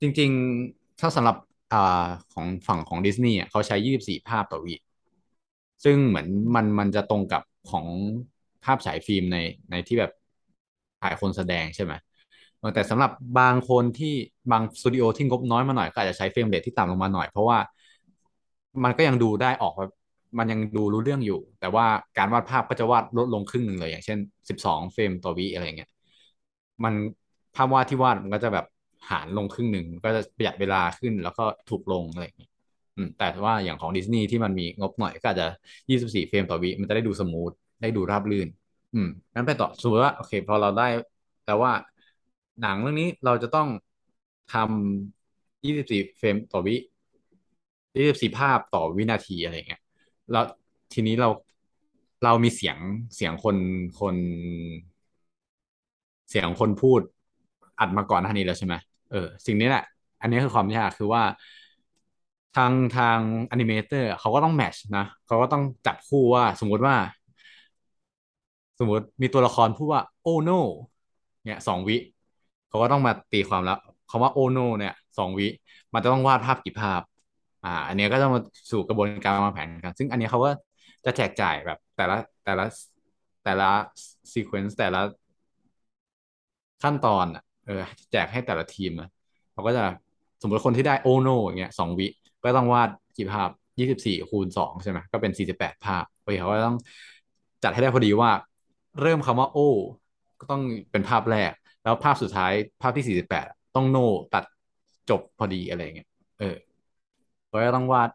[0.00, 0.30] จริง
[0.64, 1.36] ๆ ถ้าสำหรับ
[1.72, 4.74] อ่าของฝั่งของดิสนีย์อะเขาใช้ยี่สิบสี่ภาพต่อวิ
[5.84, 7.86] ซึ่งเหมือนมันมันจะตรงกับของ
[8.64, 9.36] ภาพฉายฟิล์มใน
[9.70, 10.10] ในที่แบบ
[11.00, 11.92] ถ่ายคนแสดงใช่ไหม
[12.74, 14.14] แต่สำหรับบางคนที่
[14.50, 17.58] บางสตูดิโอที่งบน้อยมาหน่อยก็อาจจะใช้ frame rate ที่ต่ำลงมาหน่อย เพราะว่า
[18.84, 19.72] มันก็ยังดูได้ออก
[20.38, 21.86] มันยังดูรู้เรื่องอยู่ แต่ว่า
[22.18, 24.18] การวาดภาพก็จะวาดลดลงครึ่งหนึ่งเลย อย่างเช่น
[24.48, 25.90] สิบสองเฟรมต่อวิอะไรอย่างเงี้ย
[26.84, 26.94] มัน
[27.54, 28.66] ภาพวาดที่วาดมันก็จะแบบ
[29.10, 32.50] หารลงครึ่งหนึ่งก็จะประหยัดเวลาขึ้นแล้วก็ถูกลงอะไรอย่างเงี้ย
[33.18, 35.46] แต่ว่าอย่างของดิสนีย์ที่มันมีงบหน่อยก็อาจจะ
[35.90, 37.52] ยี่สิบสี่เฟรมต่อวิมันจะได้ดูสมูท
[37.82, 38.48] ได้ดูราบรื่น
[38.94, 40.88] อืมงั้นไปต่อสมมติว่าโอเค พอเราได้
[41.44, 41.72] แต่ว่า
[42.60, 43.68] หนังเรื่องนี้เราจะต้อง
[44.48, 46.76] ทำยี่สิบสี่เฟรมต่อวิ
[47.96, 49.80] ยี่สิบสี่ภาพต่อวินาทีอะไรเงี้ย
[50.30, 50.44] แล้ว
[50.92, 51.28] ทีนี้เรา
[52.24, 52.78] เรามีเสียง
[53.14, 53.56] เสียงคน
[54.00, 54.16] คน
[56.30, 57.00] เสียงคนพูด
[57.80, 58.74] อัดมาก่อนหน้านี้แล้วใช่ไหม
[59.10, 59.84] เออสิ่งนี้แหละ
[60.20, 61.22] อันนี้คือความยากคือว่า
[62.56, 63.18] ทางทาง
[63.50, 66.94] อนิเมเตอร์เขาก็ต้องแมชนะเขาก็ต้องจับคู่ว่า สมมุติว่า
[68.78, 70.60] สมมติมีตัวละครพูดว่าโอ้ no
[71.44, 71.96] เนี่ยสองวิ
[72.68, 73.78] เขาก็ต้องมาตีความแล้ว
[74.10, 75.46] คำว่าโอ้ no เนี่ยสองวิ
[75.92, 77.00] มันจะต้องวาดภาพกี่ภาพ
[77.66, 80.50] อ่า อันนี้ก็ต้องมาสู่กระบวนการวางแผนกัน ซึ่งอันนี้เขาก็
[81.04, 82.64] จะแจกจ่ายแบบแต่ละแต่ละ
[83.44, 83.70] แต่ละ
[84.32, 85.00] ซีเควนซ์แต่ละ
[86.82, 87.82] ขั้นตอนอะเออ
[88.12, 89.08] แจกให้แต่ละทีมอะ
[89.52, 89.82] เขาก็จะ
[90.42, 92.06] สมมติคนที่ได้โอโนอย่างเงี้ยสองวิ
[92.44, 96.76] ก็ต้องวาดกี่ภาพยี่สิบสี่คูณสองใช่ไหมก็เป็นสี่สิบแปดภาพโอเคเขาก็ต้อง
[97.62, 98.30] จัดให้ได้พอดีว่า
[99.02, 99.58] เริ่มคำว่าโอ
[100.40, 103.46] ก็ต้องเป็นภาพแรก แล้วภาพสุดท้ายภาพที่สี่สิบแปด
[103.76, 103.98] ต้องโน
[104.34, 104.44] ตัด
[105.10, 106.08] จบพอดีอะไรเงี้ย
[106.38, 106.56] เออ
[107.48, 108.10] เขาก็ต้องวาด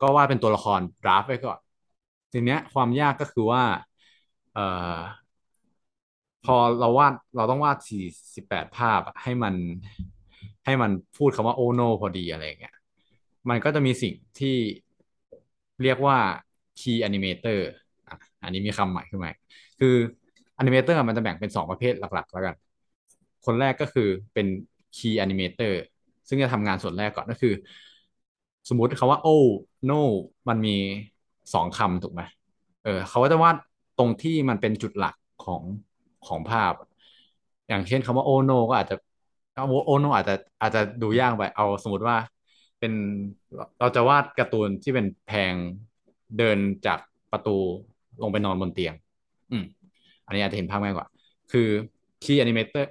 [0.00, 1.58] ก็วาดเป็นตัวละครดราฟไว้ก่อน
[2.32, 3.62] ทีเนี้ยความยากก็คือว่า
[4.52, 4.98] เอ่อ
[6.44, 8.02] พอเราวาดเราต้องวาดสี่
[8.34, 9.54] สิบแปดภาพให้มัน
[10.64, 12.74] ให้มันพูดคำว่าโอโนพอดีอะไรเงี้ย
[13.48, 14.56] มันก็จะมีสิ่งที่
[15.82, 16.18] เรียกว่า
[16.80, 17.58] Key Animator
[18.42, 19.30] อันนี้มีคำใหม่ขึ้นมา
[19.80, 19.94] คือ
[20.60, 22.54] Animator มันจะแบ่งเป็นสองประเภทหลักๆ แล้วกัน
[23.46, 24.46] คนแรกก็คือเป็น
[24.96, 25.72] Key Animator
[26.28, 27.54] ซึ่งจะทำงานส่วนแรกก่อนก็คือ
[28.68, 29.46] สมมุติคาว่า oh
[29.90, 30.00] no
[30.48, 30.76] มันมี
[31.54, 32.22] สองคำถูกไหม
[32.84, 33.56] เออเขาก็จะวาด
[33.98, 35.62] ตรงที่มันเป็นจุดหลักของ
[36.26, 36.72] ของภาพ
[37.68, 38.96] อย่างเช่นคำว่า oh no ก็อาจจะ
[39.54, 42.16] เอา oh no อาจจะอาจจะดูยากไปเอาสมมติว่า
[42.80, 42.92] เป็น
[43.80, 45.54] เราจะวาดการ์ตูนที่เป็นแพง
[46.38, 46.98] เดินจาก
[47.32, 47.56] ประตู
[48.22, 48.94] ลงไปนอนบนเตียง
[49.52, 49.64] อืม
[50.26, 51.06] อันนี้อาจจะเห็นภาพง่ายกว่า
[51.52, 51.68] คือ
[52.22, 52.90] key animator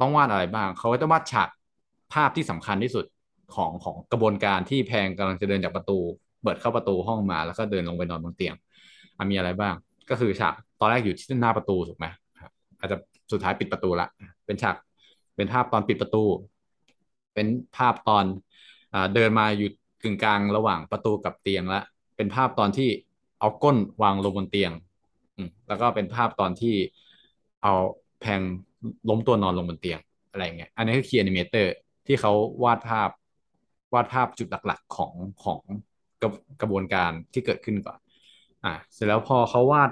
[0.00, 1.48] ต้องวาดอะไรบ้าง เขาก็จะวาดฉาก
[2.12, 3.04] ภาพที่สำคัญที่สุด
[3.54, 5.98] ของของกระบวนการที่แพงกำลังจะเดินจากประตู
[6.42, 8.54] เปิดเข้าประตูห้องมาแล้วก็เดินลงไปนอนบนเตียง
[9.16, 9.74] อะมีอะไรบ้าง
[10.10, 12.06] ก็คือฉากตอนแรกอยู่ที่หน้าประตูถูกไหม
[12.78, 12.96] อาจจะ
[13.32, 14.08] สุดท้ายปิดประตูละ
[14.46, 14.76] เป็นฉาก
[15.36, 16.24] เป็นภาพตอนปิดประตู
[17.34, 18.24] เป็นภาพตอน
[19.14, 19.68] เดินมาอยู่
[20.02, 21.84] กึ่งกลางระหว่างประตูกับเตียงแล้ว
[22.16, 22.88] เป็นภาพตอนที่
[23.40, 24.72] เอาก้นวางลงบนเตียง
[25.68, 26.74] แล้วก็เป็นภาพตอนที่
[27.62, 27.74] เอา
[28.20, 28.40] แพง
[29.08, 31.74] ล้มตัวนอนลงบนเตียงอะไรเงี้ย อันนี้คือ key animator
[32.06, 32.32] ที่เขา
[32.64, 33.08] วาดภาพ
[33.94, 35.12] วาดภาพจุดหลักๆของ
[35.44, 35.60] ของ
[36.22, 37.98] กระกระบวนการที่เกิดขึ้นก่อน
[38.64, 39.90] อ่าเสร็จแล้วพอเขาวาด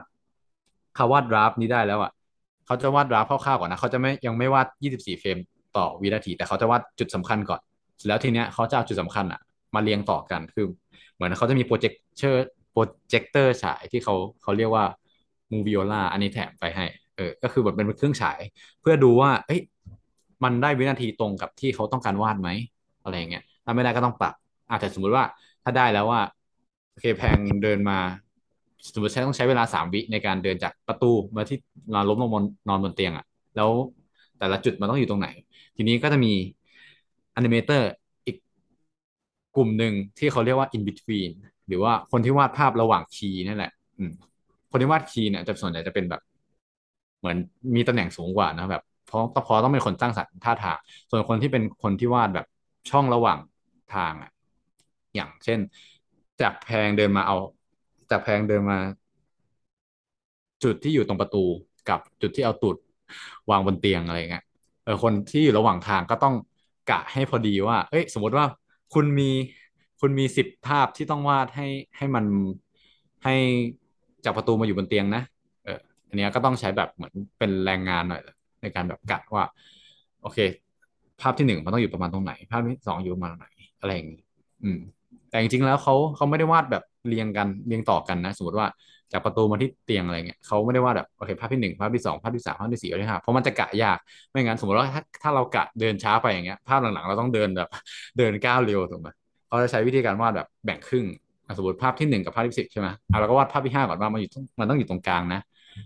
[0.96, 2.12] เขาวาด rough นี้ได้แล้วอะ
[2.66, 5.38] เขาจะวาด rough คร่าวๆก่อนนะเขาจะไม่ยังไม่วาด 24 frame
[5.76, 7.60] ต่อวินาที แต่เขาจะวาดจุดสำคัญก่อน
[7.96, 9.40] เสร็จแล้วทีเนี้ยเขาจะเอาจุดสำคัญอะ
[9.74, 10.66] มาเรียงต่อกันคือ
[11.14, 14.84] เหมือนเขาจะมี projector projector ฉายที่เขาเขาเรียกว่า
[15.50, 16.84] Moviola อันนี้แถมไปให้
[17.16, 18.40] เออก็คือแบบเป็นเครื่องฉาย
[18.80, 19.60] เพื่อดูว่า เอ้ย
[20.44, 22.48] มันได้วินาทีตรงกับที่เขาต้องการวาดไหม
[23.02, 24.34] อะไรเงี้ย ถ้าไม่ได้ก็ต้องปรับ
[24.70, 25.24] อาจจะสมมุติว่า
[25.64, 26.20] ถ้าได้แล้วว่า
[26.90, 27.98] โอเคแพงเดินมา
[28.94, 31.58] สมมติใช้ต้องใช้เวลาสามวิในการเดินจากประตูมาที่
[31.94, 33.24] นอนล้มลงบนนอนบนเตียงอะ่ะ
[33.56, 33.70] แล้ว
[34.38, 35.28] แต่ละจุดมันต้องอยู่ตรงไหน
[35.76, 36.32] ทีนี้ก็จะมี
[37.36, 37.90] animator
[38.26, 38.36] อีก
[39.56, 41.30] กลุ่มหนึ่งที่เขาเรียกว่า in between
[41.68, 44.12] หรือว่าคนที่วาดภาพระหว่าง key นั่นแหละ อืม
[44.70, 46.20] คนที่วาด key เนี่ยจะส่วนใหญ่จะเป็นแบบ
[47.18, 47.36] เหมือน
[47.74, 50.78] มีตำแหน่งสูงกว่านะแบบเพราะพอต้องเป็นคนสร้างสรรค์ท่าทาง
[51.10, 52.46] ส่วนคนที่เป็นคนที่วาดแบบ
[52.90, 53.38] ช่องระหว่าง
[53.94, 54.30] ทางอะ
[55.14, 55.58] อย่างเช่น
[56.40, 57.36] จากแพงเดินมาเอา
[58.10, 58.78] จากแพงเดินมา
[60.64, 61.44] จุดที่อยู่ตรงประตู
[61.88, 62.76] กับจุดที่เอาตูด
[63.50, 64.44] วางบนเตียงอะไรเงี้ย
[64.84, 66.34] เออคนที่อยู่ระหว่างทางก็ต้อง
[66.90, 68.44] กะให้พอดีว่า เอ้ย สมมติว่า
[68.94, 69.30] คุณมี
[70.00, 72.24] คุณมีสิบภาพที่ต้องวาดให้ให้มัน
[73.24, 73.34] ให้
[74.24, 75.22] จากประตูมาอยู่บนเตียงนะ
[75.64, 78.22] เอออันนี้ก็ต้องใช้แบบเหมือนเป็นแรงงานหน่อย
[78.62, 79.44] ในการแบบกะว่า
[80.22, 80.38] โอเค
[81.20, 83.46] ภาพที่หนึ่งมันต้องอยู่ประมาณตรงไหน ภาพที่สองอยู่ประมาณไหน
[83.86, 84.20] อะไรอย่างนี้
[84.64, 84.78] อืม
[85.30, 88.66] แต่จริงๆแล้วเขาเขาไม่ได้วาดแบบเรียงกันเรียงต่อกันนะ สมมติว่า
[89.12, 93.98] จากประตูมาที่เตียงอะไรเงี้ยเขาไม่ได้วาดแบบโอเคภาพที่หนึ่งภาพที่สองภาพที่สามภาพที่สี่ภาพที่ห้าเพราะมันจะกะยาก
[94.30, 97.68] ไม่งั้นสมมติว่าถ้าถ้าเรากะเดินช้าไปอย่างเงี้ย ภาพหลังๆ เราต้องเดินแบบ
[98.18, 99.08] เดินก้าวเร็วถูกไหม
[99.48, 101.06] เขาจะใช้วิธีการวาดแบบแบ่งครึ่ง
[101.58, 105.40] สมมติภาพที่หนึ่งกับภาพที่สิบใช่ไหมอะเราก็วาดภาพที่ห้าก่อนว่ามันอยู่มันต้องอยู่ตรงกลางนะ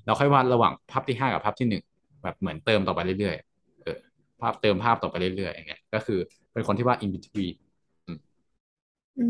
[0.07, 1.83] เราค่อยวาดระหว่างภาพที่ห้ากับภาพที่หนึ่ง
[2.23, 3.99] แบบเหมือนเติมต่อไปเรื่อยๆเออ
[4.41, 6.19] ภาพเติมภาพต่อไปเรื่อยๆอย่างเงี้ยก็คือ
[6.53, 7.55] เป็นคนที่วาด in between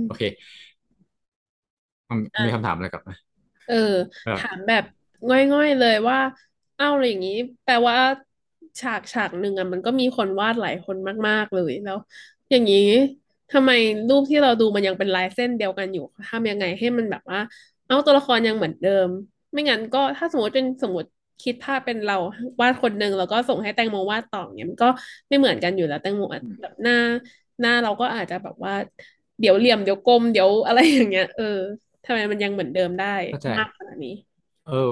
[0.06, 0.22] โอเค
[2.10, 3.10] มันอะมีคำถามอะไรกลับไหม
[3.66, 3.74] เออเออ
[4.34, 4.84] ถามแบบ
[5.28, 6.18] ง่อยๆเลยว่า
[6.76, 7.32] เอ้าอะไรอย่างนี้
[7.64, 7.96] แปลว่า
[8.80, 10.96] ฉากฉากหนึ่งอะมันก็มีคนวาดหลายคน
[11.28, 11.96] มาก ๆ เลยแล้ว
[12.50, 12.78] อย่างนี้
[13.50, 13.70] ทำไม
[14.08, 17.38] รูปที่เราดูมันยังเป็นลายเส้นเดียวกันอยู่ทำยังไงให้มันแบบว่า
[17.86, 19.08] เอ้าตัวละครยังเหมือนเดิม
[19.52, 21.08] ไม่งั้นก็ถ้าสมมติเป็นสมมติ
[21.42, 22.14] คิดภาพเป็นเรา
[22.60, 24.88] วาดคนหนึ่งแล้วก็ส่งให้แตงโมวาดต่ออย่างเงี้ยมันก็
[25.28, 26.94] ไม่เหมือนกันอยู่แล้วแตงโมอาจแบบหน้า
[27.60, 28.72] หน้าเราก็อาจจะแบบว่า
[29.40, 31.44] เดี๋ยวเหลี่ยมเดี๋ยวกลมเดี๋ยวอะไรอย่างเงี้ย เออ
[32.04, 34.14] ทำไมมันยังเหมือนเดิมได้เข้าใจมากขนาดนี้
[34.66, 34.88] เออ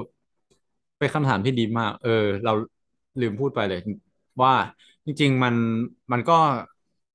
[0.97, 2.09] เป็นคำถามที่ดีมาก เออ
[2.43, 2.51] เรา
[3.21, 3.79] ลืมพูดไปเลย
[4.41, 4.53] ว่า
[5.05, 5.55] จริง ๆ มัน
[6.11, 6.33] มันก็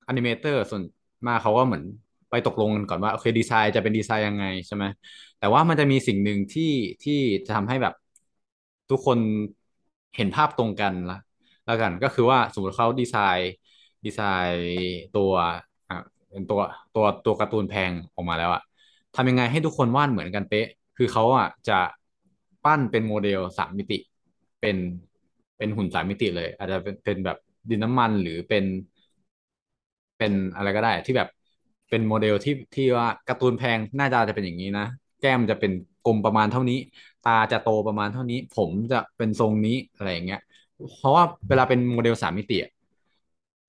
[0.09, 0.83] animator ส่วน
[1.27, 1.85] มากเขาก็เหมือน
[2.31, 4.85] ไปตกลงกันก่อนว่าโอเคดีไซน์จะเป็นดีไซน์ยังไงใช่ไหม
[5.39, 6.63] แต่ว่ามันจะมีสิ่งหนึ่งที่
[7.03, 7.13] ที่
[7.47, 7.95] จะทำให้แบบ
[8.91, 9.19] ทุกคน
[10.17, 11.19] เห็นภาพตรงกันละ
[11.65, 14.61] แล้วกันก็คือว่าสมมติเขา design design
[15.13, 15.57] ตัวอะ
[16.35, 16.61] เป็นตัว
[16.95, 18.63] ตัวตัวการ์ตูนแพงออกมาแล้วอะ
[19.15, 20.67] ทำยังไงให้ทุกคนวาดเหมือนกันเป๊ะ
[20.97, 21.79] คือเขาอะจะ
[22.65, 23.99] ปั้นเป็นโมเดลสามมิติ
[24.61, 24.77] เป็น
[25.57, 27.37] เป็นหุ่นสามมิติเลย อาจจะเป็นเป็นแบบ
[27.69, 28.65] ดินน้ำมันหรือเป็น
[30.19, 31.29] เป็นอะไรก็ได้ที่แบบ
[31.91, 34.87] เป็นโมเดลที่ที่ว่าการ์ตูนแพงหน้าตาจะเป็นอย่างนี้นะ
[35.21, 35.73] แก้มจะเป็น
[36.07, 36.79] กลมประมาณเท่านี้
[37.23, 40.41] ตาจะโตประมาณเท่านี้ ผมจะเป็นทรงนี้อะไรอย่างเงี้ย
[40.99, 42.71] เพราะว่าเวลาเป็นโมเดลสามมิติอะ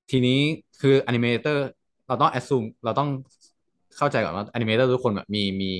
[0.10, 0.40] ทีนี้
[0.80, 1.64] คือ animator
[2.08, 3.10] เราต้องแอ s ซูมเราต้อง
[3.98, 5.72] เข้าใจก่อนว่าอนิเมเตอร์ทุกคนแบบมีมี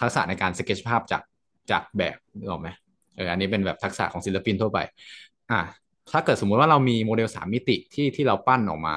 [0.00, 1.22] ทักษะในการสเก็ตภาพจาก
[1.70, 2.68] จากแบบนึกออกไหม
[3.16, 4.78] เอออันนี้เป็นแบบทักษะของศิลปินทั่วไป
[5.50, 5.60] อะ
[6.12, 8.96] ถ้าเกิดสมมุติว่าเรามีโมเดลสามมิติที่ที่เราปั้นออกมา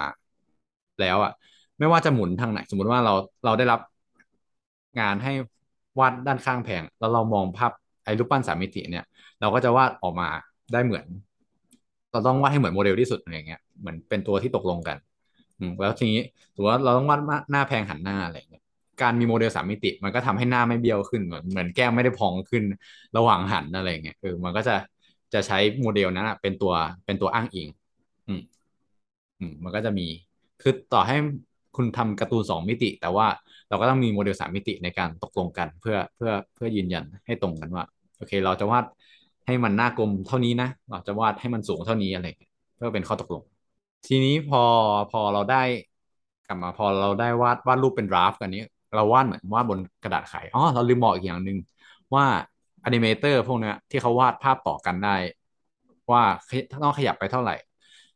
[1.01, 1.31] แล้วอะ
[1.79, 3.13] ไม่ว่าจะหมุนทางไหน สมมุติว่าเรา
[3.45, 3.79] เราได้รับ
[4.99, 5.33] งานให้
[5.99, 7.71] วาดด้านข้างแผงแล้วเรามองภาพ
[8.05, 9.05] ไอ้รูปปั้นสามมิติเนี่ย
[9.41, 10.29] เราก็จะวาดออกมา
[10.73, 11.05] ได้เหมือน
[12.11, 14.97] เราต้องวาดให้เหมือนโมเดลที่สุดอะไรเงี้ยเหมือนเป็นตัวที่ตกลงกัน
[15.81, 16.19] แล้วทีนี้
[16.55, 17.21] ถือว่าเราต้องวาด
[17.51, 18.63] หน้าแพงหันหน้าอะไรเงี้ย
[19.01, 22.63] การมีโมเดลสามมิติ มันก็ทำให้หน้าไม่เบี้ยวขึ้นเหมือนเหมือนแก้มไม่ได้พองขึ้น
[23.17, 24.75] ระหว่างหันอะไรเงี้ยเออมันก็จะ
[25.33, 26.73] จะใช้โมเดลนั้นเป็นตัว
[27.05, 27.67] เป็นตัวอ้างอิง
[28.27, 28.41] อืม
[29.39, 30.07] อืมมันก็จะมี
[30.61, 31.15] คือต่อให้
[31.75, 33.27] คุณทำการ์ตูนสองมิติ แต่ว่า
[33.69, 37.83] เราก็ต้องมีโมเดลสามมิติในการตกลงกันเพื่อเพื่อเพื่อยืนยันให้ตรงกันว่า
[38.17, 38.85] โอเค เราจะวาด
[39.45, 42.25] ให้มันหน้ากลมเท่านี้นะเราจะวาดให้มันสูงเท่านี้อะไร
[42.75, 43.43] เพื่อเป็นข้อตกลง
[44.05, 44.63] ทีนี้พอ
[45.11, 45.63] พอเราได้
[46.45, 48.63] กลับมาพอเราได้วาดวาดรูปเป็น draft อันนี้
[48.95, 51.57] เราวาดเหมือนวาดบนกระดาษไขอ๋อเราลืมบอกอีกอย่างหนึ่ง
[52.15, 52.25] ว่า
[52.85, 55.15] animator พวกนี้ที่เขาวาดภาพต่อกันได้
[56.11, 56.23] ว่า
[56.83, 57.55] ต้องขยับไปเท่าไหร่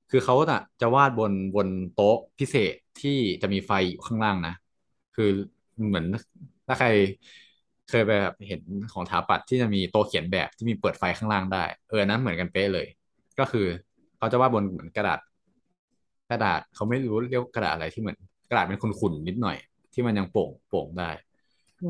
[0.10, 4.54] คือเขาจะจะวาดบนบนโต๊ะพิเศษที่จะมีไฟอยู่ข้างล่างนะ
[5.16, 5.30] คือ
[5.88, 6.06] เหมือน
[6.68, 6.88] ถ้าใคร
[7.90, 8.62] เคยไปแบบเห็น
[8.94, 12.88] ของถาปัตย์ที่จะมีโต๊ะเขียนแบบที่มีเปิดไฟข้างล่างได้ เออนั้นเหมือนกันเป๊ะเลย
[13.40, 13.68] ก็คือ
[14.18, 15.20] เขาจะวาดบนเหมือนกระดาษ
[16.30, 18.18] กระดาษเขาไม่รู้เรียกกระดาษอะไรที่เหมือน
[18.50, 19.58] กระดาษเป็นขุ่นๆนิดหน่อย
[19.94, 21.10] ที่มันยังโป่งโป่งได้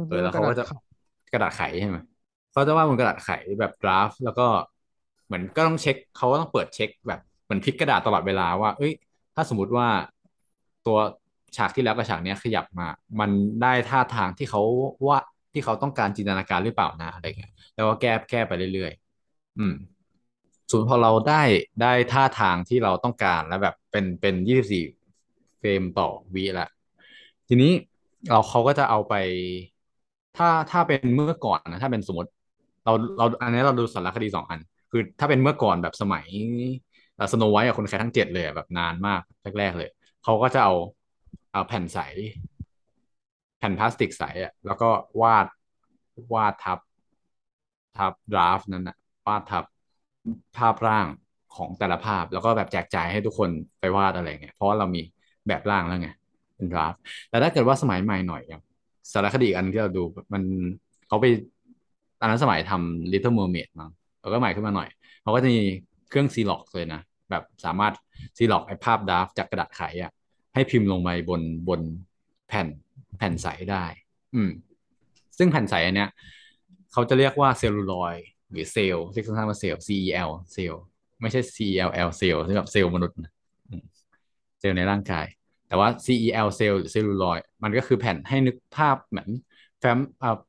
[0.10, 0.66] เออแล้วเขาก็จะ
[1.34, 1.98] กระดาษไขใช่ไหม
[2.52, 4.48] เขาจะวาดบนกระดาษไขแบบกราฟแล้วก็
[5.26, 8.94] เหมือนก็ต้องเช็คเขาก็ต้องเปิดเช็คแบบเหมือนพลิกกระดาษตลอดเวลาว่า เอ้ย
[9.36, 9.88] ถ้าสมมุติว่า
[10.86, 10.98] ตัว
[11.58, 12.88] ฉากที่แล้วกับฉากเนี้ยขยับมา
[13.20, 13.30] มัน
[13.62, 14.62] ได้ท่าทางที่เขา
[15.08, 15.20] ว่า
[15.54, 19.74] ที่เขาต้องการจินตนาการหรือเปล่านะอะไรเงี้ยแล้วก็แก้แก้ไปเรื่อยๆ อืม
[20.72, 21.42] ส่วนพอเราได้
[21.82, 24.84] ได้ท่าทางที่เราต้องการแล้วแบบ เป็นเป็นยี่สิบสี่
[25.60, 26.68] เฟรมต่อวิละ
[27.48, 27.72] ทีนี้
[28.30, 29.14] เราเขาก็จะเอาไป
[30.38, 32.30] ถ้าถ้าเป็นเมื่อก่อนนะถ้าเป็นสมมติ
[32.86, 34.60] เราเราอันนี้เราดูสารคดีสองอัน
[34.92, 36.26] คือถ้าเป็นเมื่อก่อนแบบสมัย
[37.32, 39.22] สโนไวท์กับคนแค่ทั้งเจ็ดเลยแบบนานมาก
[39.60, 39.90] แรกๆเลย
[40.24, 40.74] เขาก็จะเอา
[41.54, 42.00] เอาแผ่นใส
[43.58, 44.90] แผ่นพลาสติกใสอะแล้วก็
[45.22, 45.46] วาด
[46.34, 46.80] วาดทับ
[47.98, 49.66] ทับดราฟนั้นนะวาดทับ
[50.58, 51.08] ภาพร่าง
[51.56, 55.02] ของแต่ละภาพ แล้วก็แบบแจกจ่ายให้ทุกคนไปวาดอะไรเงี้ยเพราะเรามี
[55.48, 56.10] แบบร่างแล้วไง
[56.56, 56.94] เป็นดราฟ
[57.30, 58.62] แต่ถ้าเกิดว่าสมัยใหม่หน่อยอย่าง
[59.14, 60.44] สารคดีอันที่เราดูมัน
[61.08, 61.26] เขาไป
[62.20, 63.92] ตอนนั้นสมัยทำ Little Mermaid มั้ง
[64.22, 64.90] แล้วก็ใหม่ขึ้นมาหน่อย
[65.22, 65.62] เขาก็จะมี
[66.10, 67.94] เครื่องซีร็อกซ์เลยนะ แบบสามารถ
[68.38, 70.12] ซีร็อกซ์ไอ้ภาพ draft จากกระดาษไขอะ
[70.54, 71.82] ให้พิมพ์ลงไปบนบน
[72.48, 72.68] แผ่น
[73.18, 73.86] แผ่นใสได้
[74.36, 74.50] อืม
[75.38, 76.10] ซึ่งแผ่นใสอันเนี้ย
[76.92, 78.16] เขาจะเรียกว่าเซลลูลอย
[78.52, 80.84] หรือเซลล์เรียกสั้นๆว่าเซลล์ CEL เซลล์
[81.22, 83.34] ไม่ใช่ CELL เซลล์ที่แบบเซลล์มนุษย์นะ
[84.60, 85.26] เซลล์ในร่างกาย
[85.68, 89.30] แต่ว่า CEL เซลล์หรือเซลลูลอยมันก็คือแผ่นให้นึกภาพเหมือน
[89.80, 90.00] แฟ้ม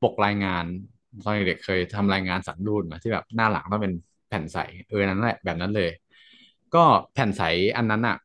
[0.02, 0.64] ปกรายงาน
[1.24, 3.92] ตอนเด็กๆเคยทำรายงานสันรูดมาที่แบบหน้าหลังต้องเป็น
[4.28, 5.90] แผ่นใสเออนั่นแหละแบบนั้นเลย
[6.74, 7.42] ก็แผ่นใส
[7.76, 8.16] อันนั้นอะ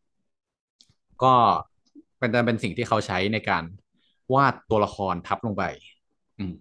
[1.23, 1.33] ก็
[2.17, 3.63] เป็นเป็นสิ่งที่เขาใช้ในการ
[4.33, 5.63] วาดตัวละครทับลงไป
[6.39, 6.53] อืม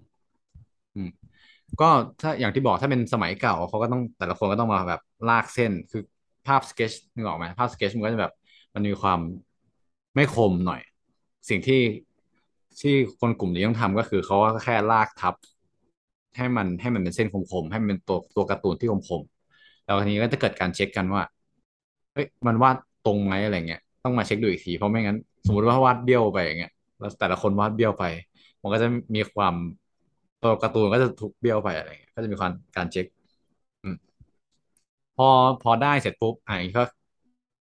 [1.81, 1.89] ก็
[2.21, 6.03] ถ้าอย่างที่บอกถ้าเป็นสมัยเก่าเขาก็ต้องแต่ละคนก็ต้องมาแบบลากเส้นคือ
[6.47, 8.33] ภาพสเกจนึกออกไหมภาพสเกจมันก็จะแบบ
[8.75, 9.21] มันมีความ
[10.15, 10.81] ไม่คมหน่อย
[11.49, 11.81] สิ่งที่
[12.81, 15.35] ที่คนกลุ่มนี้ต้องทำก็คือเขาก็แค่ลากทับ
[16.37, 21.23] ให้มันให้มันเป็นเส้นคมๆให้มันเป็นตัวตัวการ์ตูนที่คมๆแล้วทีนี้ก็จะเกิดการเช็คกันว่า
[22.15, 28.05] เฮ้ยมันวาดตรงไหมอะไรเงี้ยต้องมาเช็คดูอีกทีเพราะไม่งั้น สมมติว่าวาดเบี้ยวไปอย่างเงี้ยแล้วแต่ละคนวาดเบี้ยวไป
[28.63, 29.55] มันก็จะมีความ
[30.43, 33.07] ตัวการ์ตูนก็จะถูกเบี้ยวไปอะไรเงี้ยก็จะมีความการเช็ค
[33.83, 33.97] อืม
[35.17, 35.29] พอ
[35.63, 36.83] พอได้เสร็จปุ๊บอะก็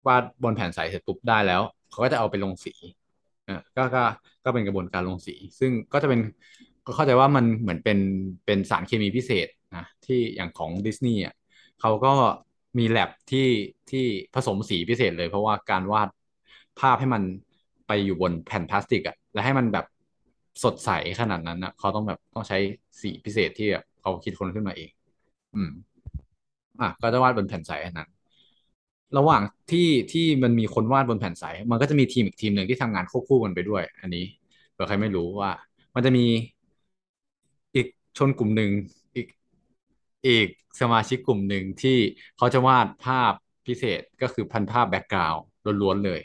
[0.08, 2.74] วาดบนแผ่นใสเสร็จปุ๊บได้แล้ว เขาก็จะเอาไปลงสี
[3.48, 4.04] อะก็ก็
[4.44, 6.20] ก็เป็นกระบวนการลงสี ซึ่งก็จะเป็น
[6.86, 8.00] ก็เข้าใจว่ามันเหมือนเป็น
[8.46, 11.34] เป็นสารเคมีพิเศษนะที่อย่างของดิสนีย์อะ
[11.82, 12.14] เขาก็
[12.80, 13.48] มีแลบที่
[13.90, 16.10] ที่ผสมสีพิเศษเลย เพราะว่าการวาด
[16.80, 17.24] ภาพให้มัน
[17.88, 19.86] ไปอยู่บนแผ่นพลาสติกอะและให้มันแบบ
[20.64, 22.58] สดใสขนาดนั้นอะ เขาต้องแบบต้องใช้
[23.02, 24.90] สีพิเศษที่แบบเขาคิดคนขึ้นมาเอง
[25.56, 25.70] อืม
[26.80, 28.10] อะก็จะวาดบนแผ่นใสอันนั้น
[29.18, 29.42] ระหว่าง
[29.72, 34.24] ที่ที่มันมีคนวาดบนแผ่นใส มันก็จะมีทีมอีกทีมหนึ่งที่ทำงานควบคู่กันไปด้วย อันนี้
[34.72, 35.52] เผื่อใครไม่รู้ว่า
[35.96, 36.26] มันจะมี
[37.76, 38.72] อีกชนกลุ่มหนึ่ง
[39.16, 39.28] อีก
[40.28, 40.48] อีก
[40.82, 41.98] สมาชิกกลุ่มหนึ่งที่
[42.38, 43.34] เขาจะวาดภาพ
[43.68, 45.44] พิเศษก็คือพันภาพ background
[45.82, 46.22] ล้วนๆเลย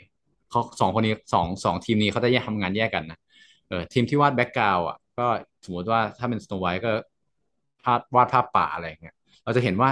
[0.49, 3.19] เขาสองคนนี้สองสองทีมนี้เขาจะแยกทำงานแยกกันนะ
[3.67, 5.27] เออทีมที่วาด background อะก็
[5.65, 6.91] สมมติว่าถ้าเป็น Snow White ก็
[7.83, 9.89] ภาพวาดภาพป่าอะไรอย่างเงี้ยเราจะเห็นว่า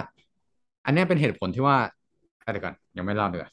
[0.86, 1.78] อันนี้เป็นเหตุผลที่ว่า
[2.46, 3.52] อะเดี๋ยวก่อนยังไม่เล่าเดี๋ยอน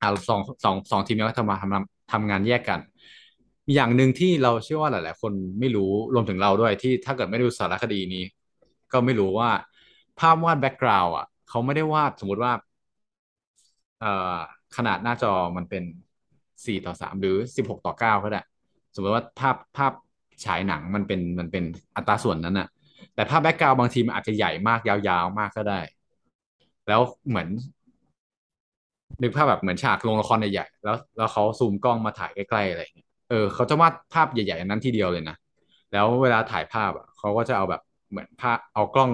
[0.00, 2.80] อ่าสองสองสองทีมนี้ก็ทำมาทำทำงานแยกกัน
[3.74, 8.24] อย่างหนึ่งที่เราเชื่อว่าหลาย ๆ คนไม่รู้รวมถึงเราด้วยที่ถ้าเกิดไม่ดูสารคดีนี้
[8.92, 9.50] ก็ไม่รู้ว่า
[10.18, 12.52] ภาพวาด background อะเขาไม่ได้วาดสมมุติว่า
[14.00, 14.38] เอ่อ
[14.76, 15.82] ขนาดหน้าจอมันเป็น
[16.66, 18.40] สี่ต่อสามหรือสิบหกต่อเก้าก็ได้
[18.94, 19.92] สมมติว่าภาพภาพ
[20.44, 21.64] ฉายหนังมันเป็นมันเป็น
[21.96, 22.68] อัตราส่วนนั้นน่ะ
[23.14, 25.80] แต่ภาพแบ็กกราวด์บางทีมันอาจจะใหญ่มากยาวๆมากก็ได้
[26.88, 27.48] แล้วเหมือน
[29.22, 35.36] นึกภาพแบบเหมือนฉากโรงละครใหญ่ๆแล้วแล้วเขาซูมกล้องมาถ่ายใกล้ๆอะไรอย่างเงี้ยเออเขาจะวาดภาพใหญ่ๆนั้นทีเดียวเลยนะ
[35.92, 39.12] แล้วเวลาถ่ายภาพอะเขาก็จะเอาแบบเหมือนภาพเอากล้อง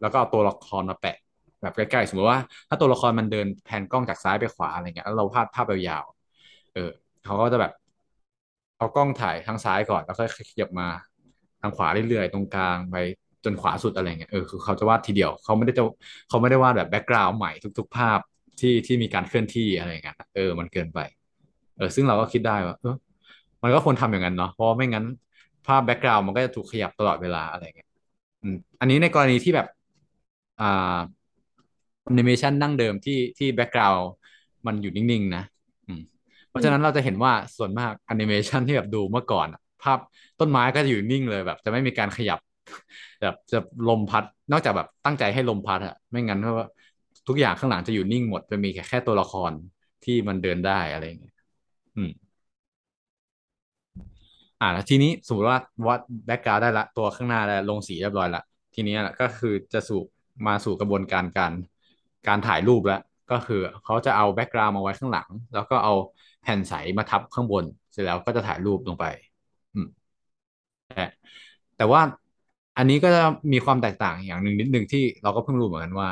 [0.00, 1.16] แล้วก็เอาตัวละครมาแปะ
[1.62, 6.90] แบบใกล้ๆสมมติว่า ถ้าตัวละครมันเดินแผนกล้องจากซ้ายไปขวาอะไรเงี้ยแล้วเราภาพภาพยาวๆเออ
[7.24, 7.72] เขาก็จะแบบ
[8.84, 10.88] เอากล้องถ่ายทางซ้ายก่อนแล้วก็ขยับมา
[11.60, 12.96] ทางขวาเรื่อยๆตรงกลางไป
[13.44, 15.82] จนขวาสุดอะไรเงี้ยเออคือเขาจะวาดทีเดียวเขาไม่ได้จะ
[16.28, 18.18] เขาไม่ได้วาดแบบ background ใหม่ทุก ๆ ภาพ
[18.60, 20.98] ที่ที่มีการเคลื่อนที่อะไรเงี้ยเออมันเกินไป
[21.76, 22.94] เออซึ่งเราก็คิดได้ว่าเออ
[23.62, 25.04] มันก็ควรทำอย่างนั้นเนาะเพราะไม่งั้น
[25.66, 27.88] ภาพ background มันก็จะถูกขยับตลอดเวลาอะไรเงี้ย
[28.42, 29.66] อืมอันนี้ในกรณีที่แบบ
[30.60, 30.98] อ่า
[32.04, 34.06] แอนิเมชันดั้งเดิมที่ที่ background
[34.66, 35.42] มันอยู่นิ่งๆนะ
[36.54, 39.46] เพราะฉะนั้นเราจะเห็นว่าส่วนมากแอนิเมชันที่แบบดูเมื่อก่อน
[39.82, 39.98] ภาพ
[40.40, 42.38] ต้นไม้ก็จะอยู่นิ่งเลยแบบ จะไม่มีการขยับ
[43.20, 46.66] แบบจะลมพัดนอกจากแบบตั้งใจให้ลมพัดอะไม่งั้นเพราะว่า
[47.28, 49.52] ทุกอย่างข้างหลังจะอยู่นิ่งหมดจะมีแค่แค่ตัวละคร
[50.04, 51.34] ที่มันเดินได้อะไรอย่างเงี้ย
[51.96, 52.10] อืม
[54.60, 58.40] อ่าแล้วทีนี้สมมติว่าวาด background ได้ละ ตัวข้างหน้าแล้วลงสีเรียบร้อยละ
[58.74, 60.00] ทีนี้ก็คือจะสู่
[60.46, 61.52] มาสู่กระบวนการการ
[62.26, 65.92] การถ่ายรูปแล้ว ก็คือเขาจะเอา background มาไว้ข้างหลัง แล้วก็เอา
[66.42, 69.04] แผ่นใสมาทับข้างบน เสร็จแล้วก็จะถ่ายรูปลงไป
[69.74, 69.86] อืม
[70.88, 71.04] แต่
[71.76, 72.00] แต่ว่า
[72.78, 76.08] อันนี้ก็จะมีความแตกต่างอย่างหนึ่งนิดหนึ่งที่เราก็เพิ่งรู้เหมือนกันว่า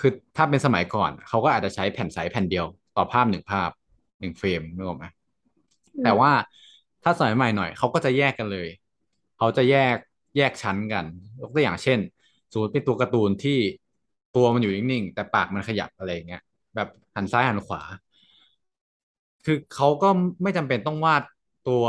[0.00, 3.70] คือถ้าเป็นสมัยก่อน เขาก็อาจจะใช้แผ่นใสแผ่นเดียว ต่อภาพหนึ่งภาพ
[4.20, 5.06] หนึ่งเฟรมนึกออกไหม
[6.02, 6.32] แต่ว่า
[7.02, 8.68] ถ้าสมัยใหม่หน่อยเขาก็จะแยกกันเลย
[9.38, 9.96] เขาจะแยก
[10.36, 11.04] แยกชั้นกัน
[11.40, 11.98] ยกตัวอย่างเช่น
[12.52, 13.58] สมมติเป็นตัวการ์ตูนที่
[14.36, 16.42] ตัวมันอยู่นิ่งๆแต่ปากมันขยับอะไรอย่างเงี้ย
[16.76, 17.80] แบบหันซ้ายหันขวา
[19.44, 20.08] คือเขาก็
[20.42, 21.22] ไม่จำเป็นต้องวาด
[21.68, 21.84] ตัว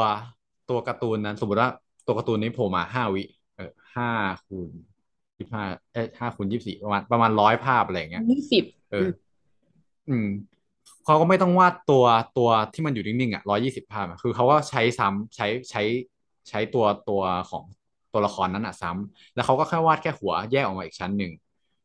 [0.69, 1.69] ตัวการ์ตูนนั้น สมมติว่า
[2.08, 3.23] ตัวการ์ตูนนี้โผล่มาห้าวิ
[3.56, 4.10] เออห้า
[4.45, 4.69] คูณ
[5.38, 9.08] ยี่ห้าเอ้ห้าคูณยี่สิบสี่ประมาณประมาณร้อยภาพอะไรอย่างเงี้ยยี่สิบเออ
[10.10, 10.28] อืม
[11.06, 12.06] เขาก็ไม่ต้องวาดตัว
[12.38, 15.82] ตัวที่มันอยู่นิ่งๆอะร้อยยี่สิบภาพอะคือเขาก็ใช้ซ้ำใช้ใช้
[16.49, 17.21] ใช้ตัวตัว
[17.52, 17.63] ของ
[18.13, 21.32] ตัวละครนั้นอะซ้ำแล้วเขาก็แค่วาดแค่หัวแยกออกมาอีกชั้นหนึ่ง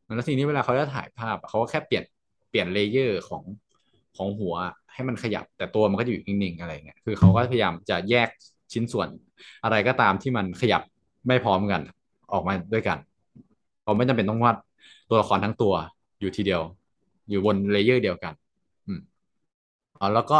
[0.05, 2.03] แล้วทีนี้เวลาเขาจะถ่ายภาพเขาก็แค่เปลี่ยน
[2.49, 3.43] เปลี่ยนเลเยอร์ของ
[4.15, 4.55] ของหัว
[4.93, 8.29] ให้มันขยับ แต่ตัวมันก็จะอยู่นิ่งๆอะไรเงี้ยคือเขาก็พยายามจะแยก
[8.73, 9.07] ชิ้นส่วน
[9.63, 10.81] อะไรก็ตามที่มันขยับ
[11.27, 11.81] ไม่พร้อมกัน
[12.33, 12.97] ออกมาด้วยกัน
[13.83, 14.55] เขาไม่จำเป็นต้องวาด
[15.09, 15.73] ตัวละครทั้งตัว
[16.19, 16.61] อยู่ทีเดียว
[17.29, 18.33] อยู่บน layer เดียวกัน
[18.87, 18.99] อืม
[19.99, 20.39] อ๋อแล้วก็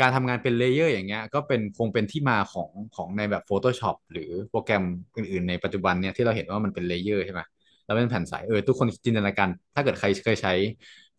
[0.00, 4.84] การทำงานเป็น layer อย่างเงี้ย ก็เป็นคงเป็นที่มาของของในแบบ Photoshop หรือโปรแกรม
[5.16, 7.40] อื่น ๆ ในปัจจุบันเนี่ยที่เราเห็นว่ามันเป็น layer ใช่ไหม
[7.84, 10.52] แล้วเป็นแผ่นใสเออทุกคนจินตนาการ ถ้าเกิดใครเคยใช้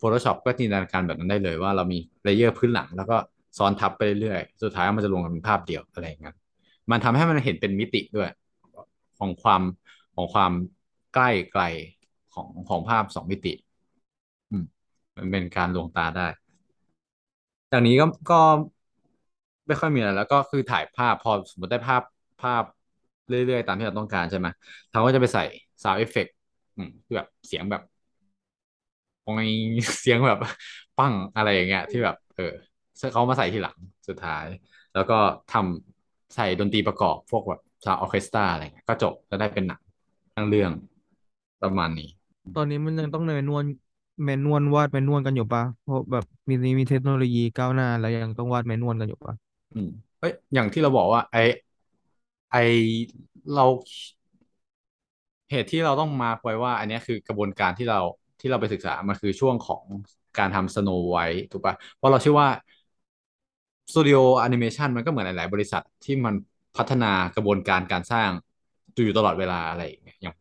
[0.02, 3.18] Photoshop ก็จินตนาการแบบนั้นได้เลยว่าเรามี layer พื้นหลัง แล้วก็
[3.58, 6.36] ซ้อนทับไปเรื่อยๆสุดท้ายมันจะรวมกันเป็นภาพเดียวอะไรอย่างเงี้ย
[6.92, 8.30] มันทำให้มันเห็นเป็นมิติด้วย
[9.20, 9.62] ของความ
[10.16, 10.52] ของความ
[11.14, 11.64] ใกล้ไกล
[12.34, 13.54] ของของภาพสองมิติ
[14.52, 14.64] อืม
[15.18, 16.28] มันเป็นการลวงตาได้
[17.72, 18.42] จากนี้ก็ก็
[19.68, 22.02] ไม่ค่อยมีอะไรแล้วก็คือถ่ายภาพพอสมมติได้ภาพ
[22.44, 22.64] ภาพ
[23.28, 24.48] เรื่อยๆ ตามที่เราต้องการใช่ไหม
[24.92, 25.44] เขาก็จะไปใส่
[25.84, 26.32] sound effect
[26.76, 27.82] อืมคือแบบเสียงแบบ
[29.22, 29.36] โอง
[30.02, 30.38] เสียงแบบ
[30.98, 32.44] ปั้งอะไรอย่างเงี้ย ที่แบบ เออ
[33.14, 34.46] เขามาใส่ทีหลังสุดท้าย
[34.94, 35.14] แล้วก็
[35.50, 39.82] ทำใส่ดนตรีประกอบพวกแบบซาวออเคสตราอะไรเงี้ยก็จบแล้วได้เป็นหนัง
[40.36, 40.72] ทั้งเรื่อง
[41.62, 42.10] ประมาณนี้
[42.54, 43.66] ตอนนี้มันยังต้องเนยนวล
[44.24, 49.36] แมนนวลวาดแมนนวลกันอยู่ปะเพราะแบบมีนี้มีเทคโนโลยีก้าวหน้า แล้วยังต้องวาดแมนนวลกันอยู่ปะ
[49.74, 49.88] อืม
[50.20, 51.36] เอ้ยอย่างที่เราบอกว่า ไอ
[52.52, 52.56] ไอ
[53.54, 53.66] เรา
[55.56, 58.00] เหตุที่เราต้องมาไว้ว่า อันนี้คือกระบวนการที่เรา
[58.40, 59.84] ที่เราไปศึกษามันคือช่วงของ
[60.40, 62.50] การทำสโนไวท์ถูกปะเพราะเราเชื่อว่า
[63.92, 66.34] สตูดิโอแอนิเมชันมันก็เหมือนหลาย ๆ บริษัทที่มัน
[66.78, 68.30] พัฒนากระบวนการการสร้าง
[69.06, 70.36] อยู่ตลอดเวลาอะไรอย่างเงี้ยอย่าง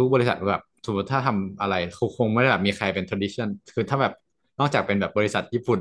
[0.00, 4.12] ทุกๆบริษัทแบบสมมติถ้าทำอะไรคงคงไม่ได้แบบมีใครเป็น tradition คือถ้าแบบ
[4.58, 5.78] นอกจากเป็นแบบบริษัทญี่ปุ่น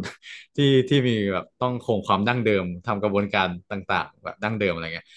[0.55, 5.07] ที่ที่มีแบบต้องคงความดั้งเดิมทำกระบวนการต่าง ๆ แบบดั้งเดิมอะไรเงี้ย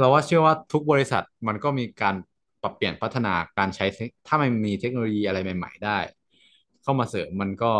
[0.00, 2.14] เราว่าเชื่อว่าทุกบริษัทมันก็มีการ
[2.62, 3.84] ปรับเปลี่ยนพัฒนาการใช้
[4.26, 5.98] ถ้ามันมีเทคโนโลยีอะไรใหม่ ๆ ได้
[6.82, 7.72] เข้ามาเสริมมันก็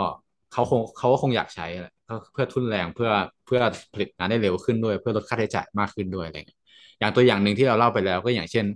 [0.52, 1.92] เขาคงเขาก็คงอยากใช้แหละ
[2.32, 3.10] เพื่อทุนแรงเพื่อ
[3.46, 3.60] เพื่อ
[3.92, 6.58] ผลิตงานได้เร็วขึ้นด้วย เพื่อลดค่าใช้จ่ายมากขึ้นด้วยอะไรเงี้ย
[6.98, 8.66] อย่างตัวอย่างหนึ่งที่เราเล่าไปแล้วก็อย่างเช่น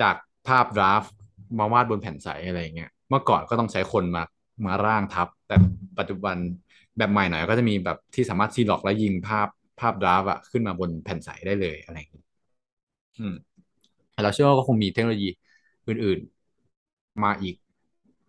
[0.00, 1.02] จากภาพดราฟ
[1.58, 4.22] มาวาดบนแผ่นใสอะไรเงี้ยเมื่อก่อนก็ต้องใช้คนมา
[4.66, 5.56] มาร่างทับ แต่
[5.98, 6.36] ปัจจุบัน
[6.96, 9.48] แบบใหม่หน่อยก็จะมีแบบที่สามารถซีล็อกแล้วยิงภาพ
[9.80, 12.22] ภาพดราฟอะขึ้นมาบนแผ่นใสได้เลยอะไรอย่างนี้
[13.18, 13.34] อืม
[14.22, 15.28] เราเชื่อว่าก็คงมีเทคโนโลยี
[15.88, 17.54] อื่นๆ มาอีก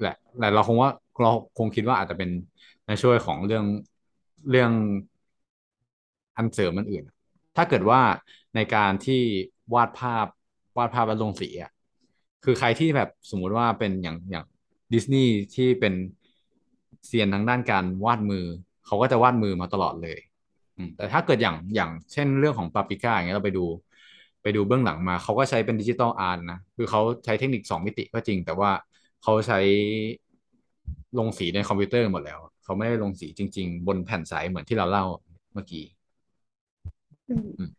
[0.01, 0.89] แหละแต่เราคงว่า
[1.21, 2.29] เราคงคิดว่าอาจจะเป็น
[2.87, 3.65] ในช่วยของเรื่อง
[4.49, 4.71] เรื่อง
[6.37, 7.03] อันเสริมมันอื่น
[7.55, 8.01] ถ้าเกิดว่า
[8.55, 9.21] ในการที่
[9.73, 10.27] วาดภาพ
[10.77, 11.71] วาดภาพแล้วลงสีอะ
[12.43, 14.45] คือใครที่แบบสมมุติว่าเป็นอย่างอย่าง
[14.93, 15.93] ดิสนีย์ที่เป็น
[17.05, 18.45] เซียนทางด้านการวาดมือ
[18.85, 20.19] เขาก็จะวาดมือมาตลอดเลย
[20.97, 23.65] แต่ถ้าเกิดอย่างอย่างเช่นเรื่องของปาปิก้าอย่างเงี้ยเราไปดู
[24.41, 28.71] ไปดูเบื้องหลังมา เขาก็ใช้เป็น digital art นะ คือเขาใช้เทคนิคสองมิติก็จริง แต่ว่า
[29.21, 29.57] เขาใช้
[31.17, 35.05] ลงสีในคอมพิวเตอร์หมดแล้ว เขาไม่ได้ลงสีจริง ๆ บนแผ่นใสเหมือนที่เราเล่า
[35.53, 35.83] เมื่อกี้
[37.29, 37.33] อื
[37.67, 37.71] ม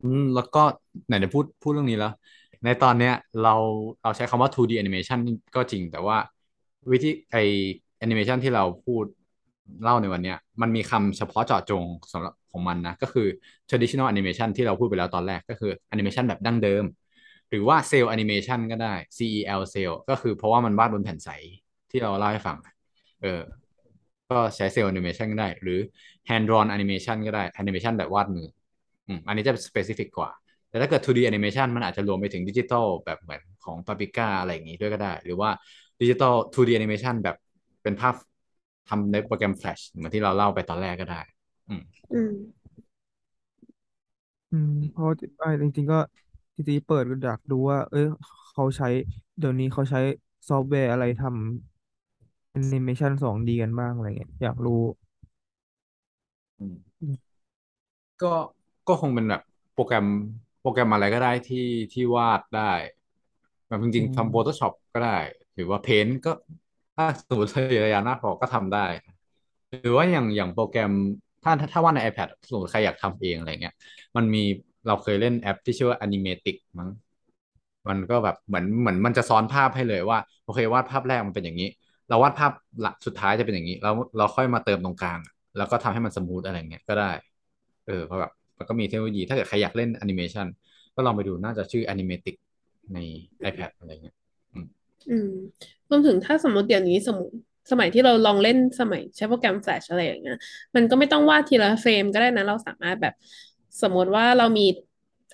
[0.00, 0.58] อืมแล้วก็
[1.06, 2.10] ไหนจะพูดพูดเรื่องนี้แล้ว
[2.64, 3.50] ในตอนเนี้ยเรา
[4.02, 5.18] เราใช้คำว่า 2D animation
[5.54, 6.16] ก็จริง แต่ว่า
[6.92, 7.36] วิธีไอ้
[7.98, 9.04] แอนิเมชันที่เราพูด
[9.82, 13.26] เล่าในวันนี้มันมีคำเฉพาะเจาะจงสำหรับของมันนะ ก็คือ
[13.68, 16.84] traditional animation ที่เราพูดไปแล้วตอนแรกก็คือแอนิเมชันแบบดั้งเดิม
[17.50, 21.28] หรือว่า cell animation ก็ได้ CEL cell ก็คือเพราะว่ามันวาดบนแผ่นใส
[21.90, 22.56] ที่เราเล่าให้ฟัง
[23.22, 23.40] เออ
[24.30, 25.78] ก็ใช้ cel animation ก็ได้ หรือ
[26.28, 28.46] hand drawn animation ก็ได้ animation แบบวาดมือ
[29.06, 30.30] อืมอันนี้จะ specific กว่า
[30.68, 35.50] แต่ถ้าเกิด 2D animation มันอาจจะรวมไปถึงดิจิตอลแบบเหมือนของ Paprika อะไรอย่างนี้ด้วยก็ได้ หรือว่า
[36.00, 37.36] ดิจิตอล 2D animation แบบ
[37.82, 38.14] เป็นภาพ
[38.88, 41.20] ทำในโปรแกรม Flash เหมือนที่เราเล่าไปตอนแรกก็ได้
[41.68, 42.32] อืม อืม
[44.50, 45.06] อืมเพราะ
[45.38, 45.96] ไอ้จริง ๆ ก็
[46.56, 48.04] จริงๆเปิดก็อยากดูว่า เอ้ย
[48.52, 48.86] เขาใช้
[49.38, 49.98] เดี๋ยวนี้เขาใช้
[50.48, 54.82] ซอฟต์แวร์อะไรทำแอนิเมชันสองดีกันบ้างอะไรเงี้ยอยากรู้
[56.58, 56.74] อืม
[58.22, 58.32] ก็
[58.88, 59.42] ก็คงเป็นแบบ
[59.74, 60.06] โปรแกรม
[60.60, 62.72] โปรแกรมอะไรก็ได้ที่ที่วาดได้
[63.66, 65.18] แบบจอืริงๆมทำ Photoshop ก็ได้
[65.54, 66.32] หรือว่า Paint ก็
[66.98, 67.50] ถ้าสมมติ
[67.84, 68.86] ระยะหน้าพอก็ทำได้
[69.82, 70.92] หรือว่าอย่างอย่างโปรแกรม
[71.42, 73.74] ถ้าถ้าถ้าวาดใน iPad สมมติใครอยากทำเองอะไรเงี้ย
[74.16, 74.42] มันมี
[74.86, 76.90] เราเคยเล่นแอปที่ชื่อว่า Animatic มั้ง
[77.88, 81.68] มันก็แบบเหมือนเหมือนมันจะซ้อนภาพให้เลยว่าโอเควาดภาพแรกมันเป็นอย่างนี้
[82.08, 85.20] เราวาดภาพหลักสุดท้ายจะเป็นอย่างนี้แล้วเราค่อยมาเติมตรงกลาง
[85.56, 87.10] แล้วก็ทำให้มัน smooth อะไรเงี้ยก็ได้
[87.86, 90.46] เออเพราะแบบมันก็มีเทคโนโลยีถ้าเกิดใครอยากเล่นแอนิเมชัน
[90.94, 92.36] ก็ลองไปดูน่าจะชื่อ Animatic
[92.94, 92.98] ใน
[93.50, 94.16] iPad อะไรเงี้ย
[94.52, 94.66] อืม
[95.90, 97.34] รวมถึงถ้าสมมติเดี๋ยวนี้สมมติ
[97.70, 100.36] สมัยที่เราลองเล่นสมัยใช้โปรแกรม Flash อะไรอย่างเงี้ย
[100.76, 103.14] มันก็ไม่ต้องวาดทีละเฟรมก็ได้นะ เราสามารถแบบ
[103.82, 104.66] สมมติว่าเรามี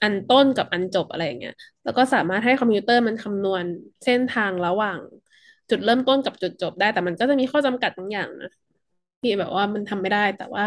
[0.02, 3.64] อันต้นกับอันจบอะไรอย่างเงี้ยแล้วก็สามารถให้คอมพิวเตอร์มันคำนวณ
[4.04, 4.98] เส้นทางระหว่าง
[5.70, 8.50] จุดเริ่มต้นกับจุดจบได้ แต่มันก็จะมีข้อจำกัดบางอย่างนะ
[9.22, 10.64] ที่แบบว่ามันทำไม่ได้ แต่ว่า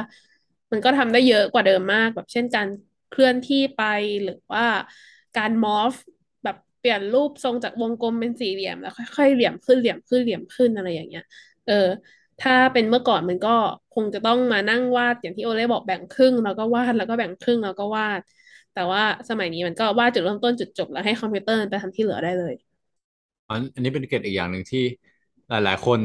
[0.71, 2.67] มันก็ทำได้เยอะกว่าเดิมมากแบบเช่นการ
[3.09, 3.83] เคลื่อนที่ไป
[4.23, 4.65] หรือว่า
[5.37, 5.93] การมอฟ
[6.87, 11.23] ลี่ยนรูปทรงจากวงกลมเป็นสี่เหลี่ยมแล้วค่อยๆเหลี่ยมขึ้นเหลี่ยมขึ้นเหลี่ยมขึ้นอะไรอย่างเงี้ย
[11.65, 11.73] เออ
[12.39, 13.49] ถ้าเป็นเมื่อก่อนมันก็
[13.91, 18.21] คงจะต้องมานั่งวาดอย่างที่โอเล่บอกแบ่งครึ่งแล้วก็วาดแล้วก็แบ่งครึ่งแล้วก็วาด
[18.73, 22.53] แต่ว่าสมัยนี้มันก็วาดจุดเริ่มต้นจุดจบแล้วให้คอมพิวเตอร์ไปทำที่เหลือได้เลย
[23.47, 24.79] อันอันนี้เป็นเกร็ดอีกอย่างหนึ่งที่
[25.49, 25.99] หลาย ๆ คน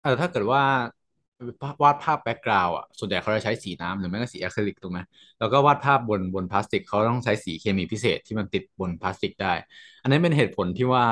[0.00, 0.62] เออถ้าเกิดว่า
[1.82, 5.00] วาดภาพ background อะส่วนใหญ่เขาจะใช้สีน้ำหรือไม่ก็สีอะคริลิกถูกไหม
[5.38, 9.52] แล้วก็วาดภาพบนบนพลาสติกเขาต้องใช้สีเคมีพิเศษที่มันติดบนพลาสติกได้
[10.02, 11.04] อันนี้เป็นเหตุผลที่ว่า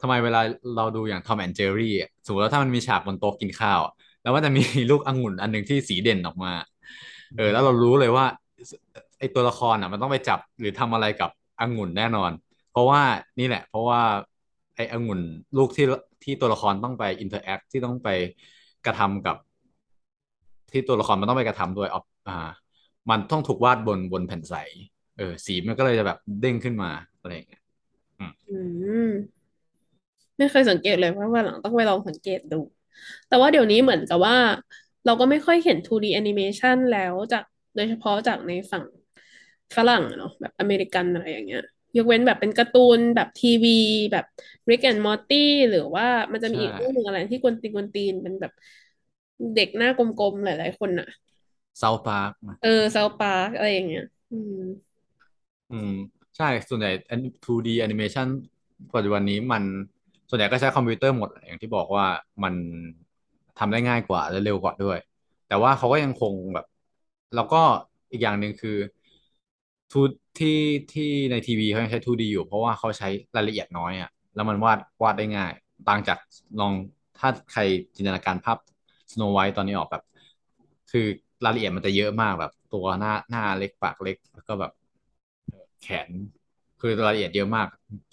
[0.00, 0.40] ทำไมเวลา
[0.76, 1.92] เราดูอย่าง Tom and Jerry
[2.26, 3.80] สมมติว่าถ้ามันมีฉากบนโต๊ะกินข้าว
[4.22, 6.52] แล้วว่าจะมีลูกองุ่นอันหนึ่งที่สีเด่นออกมา
[7.36, 8.26] เออ แล้วเรารู้เลยว่า
[9.18, 12.30] ไอ้ตัวละครอะมันต้องไปจับหรือทำอะไรกับองุ่นแน่นอน
[12.70, 13.02] เพราะว่า
[13.38, 14.00] นี่แหละ เพราะว่า
[14.76, 15.20] ไอ้องุ่น
[15.56, 15.84] ลูกที่
[16.22, 18.08] ที่ตัวละครต้องไป interact ที่ต้องไป
[18.84, 19.36] กระทำกับ
[20.72, 22.48] ที่ตัวละครมันต้องไปกระทำด้วยอออ่า
[23.10, 24.54] มันต้องถูกวาดบนบนแผ่นใส
[25.18, 26.90] เออ สีมันก็เลยจะแบบเด้งขึ้นมา
[27.20, 27.62] อะไรอย่างเงี้ย
[28.48, 28.56] อื
[29.08, 29.10] ม
[30.38, 32.56] ไม่เคยสังเกตเลยว่าะวันหลังต้องไปลองสังเกตดู
[33.28, 34.36] แต่ว่าเดี๋ยวนี้เหมือนกับว่า
[35.04, 37.44] เราก็ไม่ค่อยเห็น 2D animation แล้วจาก
[37.74, 38.84] โดยเฉพาะจากในฝั่ง
[39.76, 41.60] ฝรั่งเนาะแบบอเมริกันอะไรอย่างเงี้ย
[41.96, 43.70] ยกเว้นแบบเป็นการ์ตูนแบบทีวี
[44.12, 44.24] แบบ
[44.70, 45.34] Rick and Morty
[45.70, 48.52] หรือว่ามันจะมีอีกเรื่องหนึ่งอะไรที่กวนตีนกวนตีนเป็นแบบ
[49.54, 51.08] เด็กหน้ากลมๆหลาย ๆ คนน่ะ
[51.78, 52.30] South Park
[52.62, 54.60] เออ South Park อะไรอย่างเงี้ย อืม
[55.70, 55.90] อืม
[56.36, 56.90] ใช่ส่วนใหญ่
[57.44, 58.28] 2D animation
[58.94, 59.62] ปัจจุบันนี้มัน
[60.28, 62.06] ส่วนใหญ่ก็ใช้คอมพิวเตอร์หมดแหละอย่างที่บอกว่า
[62.42, 62.54] มัน
[63.58, 64.98] ทำได้ง่ายกว่าและเร็วกว่าด้วย
[65.48, 66.66] แต่ว่าเขาก็ยังคงแบบ
[67.34, 67.62] แล้วก็
[68.12, 68.76] อีกอย่างหนึ่งคือ
[69.92, 70.00] ทู
[70.38, 70.58] ที่
[70.92, 75.52] ที่ในทีวีเขายังใช้ 2D อยู่ เพราะว่าเขาใช้รายละเอียดน้อยอะ แล้วมันวาดวาดได้ง่าย
[75.88, 76.18] ต่างจาก
[76.60, 76.72] ลอง
[77.18, 77.60] ถ้าใคร
[77.96, 78.58] จินตนาการภาพ
[79.16, 80.02] Snow White ตอนนี้ออกแบบ
[80.90, 81.06] คือ
[81.44, 84.72] รายละเอียดมันจะเยอะมากแบบ ตัวหน้าหน้าเล็กปากเล็ก แล้วก็แบบ
[85.82, 86.10] แขน
[86.80, 87.68] คือรายละเอียดเยอะมาก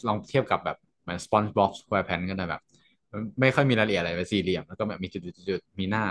[0.07, 2.61] ลองเทียบกับแบบเหมือน SpongeBob SquarePants ก็ได้แบบ
[3.41, 6.05] ไม่ค่อยมีรายละเอียดอะไรเป็นสี่เหลี่ยม แล้วก็แบบมีจุดๆๆมีหน้า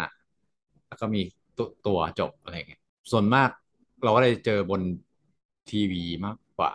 [0.89, 1.21] แล้วก็มี
[1.57, 2.81] ตัวตัวจบอะไรเงี้ย
[3.13, 3.49] ส่วนมาก
[4.05, 4.81] เราก็เลยเจอบน
[5.71, 6.73] ทีวีมากกว่า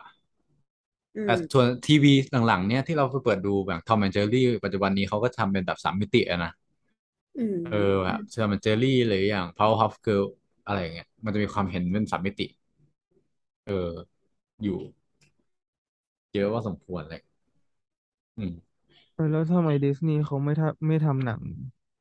[1.16, 2.14] อืแต่ส่วนมทีวี
[2.48, 6.67] หลังๆ เนี่ยที่เราไปเปิดดูแบบ Tom and Jerry ปัจจุบันนี้เขาก็ทำเป็นแบบสามมิติอะนะอื
[7.70, 10.26] เออแบบม Tom and Jerry หรืออย่าง Powerpuff Girl
[10.66, 12.44] อะไรเงี้ยมันจะมีความเห็นเป็นสามมิติ
[13.66, 13.74] เออ
[14.64, 14.74] อยู่
[16.34, 17.22] เยอะว่าสมควรเลย
[18.38, 18.78] อืม
[19.14, 21.42] เออแล้วทำไมดิสนีย์เขาไม่ทำไม่ทำหนัง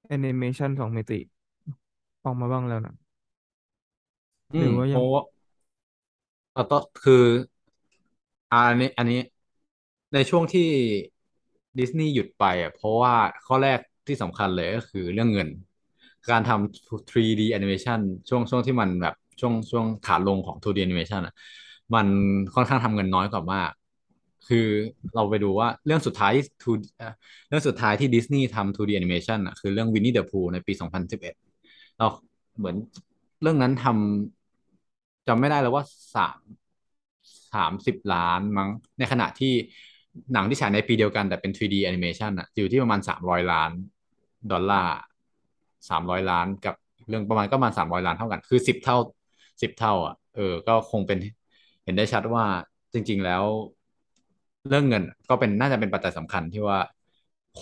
[0.07, 1.21] แอนิเมชันสองมิติ
[2.25, 2.95] ออกมาบ้างแล้วนะ
[4.53, 5.23] อืมหรือว่ายังเพราะว่า
[6.53, 7.25] เราต้องคือ
[8.51, 9.17] อ่าอันนี้ อันนี้
[10.13, 10.63] ในช่วงที่
[11.79, 13.15] ดิสนีย์หยุดไปอะเพราะว่า
[13.47, 15.49] ข้อแรก ที่สำคัญเลยก็คือเรื่องเงิน
[16.31, 21.35] การทำ 3D animation ช่วงช่วงที่มันแบบช่วงช่วงขาลงของ 2D animation อะ
[21.95, 22.07] มัน
[22.55, 23.71] ค่อนข้างทำเงินน้อยกว่ามาก
[24.49, 24.67] คือ
[25.15, 27.13] เราไปดูว่าเรื่องสุดท้ายที่2เอ่อ
[27.49, 31.35] เรื่องสุดท้ายที่ดิสนีย์ทำ 2D animation อะคือเรื่อง Winnie the Pooh ในปี 2011
[31.99, 32.07] เรา
[32.59, 32.77] เหมือน
[33.43, 35.85] เรื่องนั้นทำจำไม่ได้แล้วว่า
[36.15, 36.41] สาม
[37.53, 39.53] สามสิบล้านมั้ง ในขณะที่
[40.33, 43.71] หนังที่ฉายในปีเดียวกันแต่เป็น 3D animation อะอยู่ที่ประมาณสามร้อยล้าน
[44.51, 44.95] ดอลลาร์
[45.89, 46.75] สามร้อยล้านกับ
[47.09, 48.97] เรื่องประมาณก็ประมาณสามร้อยล้านเท่ากัน คือสิบเท่า
[49.63, 51.19] สิบเท่า อะ เออ ก็คงเป็น
[51.85, 52.45] เห็นได้ชัดว่า
[52.93, 53.45] จริง ๆ แล้ว
[54.69, 56.79] เรื่องเงินก็เป็นน่าจะเป็นปัจจัยสำคัญที่ว่า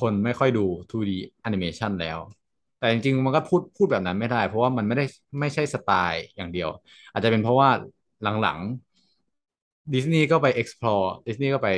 [0.01, 1.17] คนไม่ค่อยดู 2D
[1.49, 2.19] animation แล้ว
[2.79, 5.05] แต่จริง ๆ มันก็พูดพูดแบบนั้นไม่ได้ เพราะว่ามันไม่ได้
[5.41, 6.69] ไม่ใช่สไตล์อย่างเดียว
[7.13, 7.71] อาจจะเป็นเพราะว่า
[8.23, 11.69] หลังๆดิสนีย์ก็ไป explore ดิสนีย์ก็ไป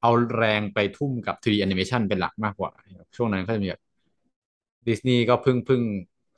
[0.00, 2.72] เอาแรงไปทุ่มกับ 3D animation เป็นหลักมากกว่า
[3.16, 3.82] ช่วงนั้นก็จะมีแบบ
[4.88, 5.82] ดิสนีย์ก็เพิ่งเพิ่ง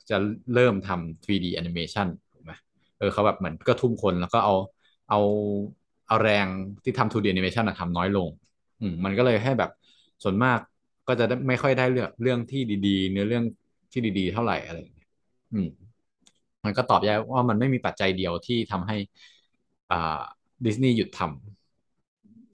[0.09, 0.17] จะ
[0.53, 2.51] เริ่มทำ 3D animation ถูกไหม
[2.97, 4.53] เออเขาแบบเหมือนก็ทุ่มคนแล้วก็เอา
[5.09, 5.19] เอา
[6.07, 6.47] เอาแรง
[6.83, 8.29] ที่ทำ 2D animation อะทำน้อยลง
[8.79, 9.69] อืมมันก็เลยให้แบบ
[10.23, 10.59] ส่วนมาก
[11.07, 13.43] ก็จะได้ไม่ค่อยได้เรื่องเรื่องที่ดีๆ เนื้อเรื่อง
[13.91, 15.07] ที่ดีๆ เท่าไหร่อะไรอย่างเงี้ย
[15.53, 15.67] อืม
[16.65, 18.97] มันก็ตอบยากว่ามันไม่มีปัจจัยเดียวที่ทำให้
[19.91, 20.21] อ่า
[20.65, 21.31] ดิสนีย์หยุดทำ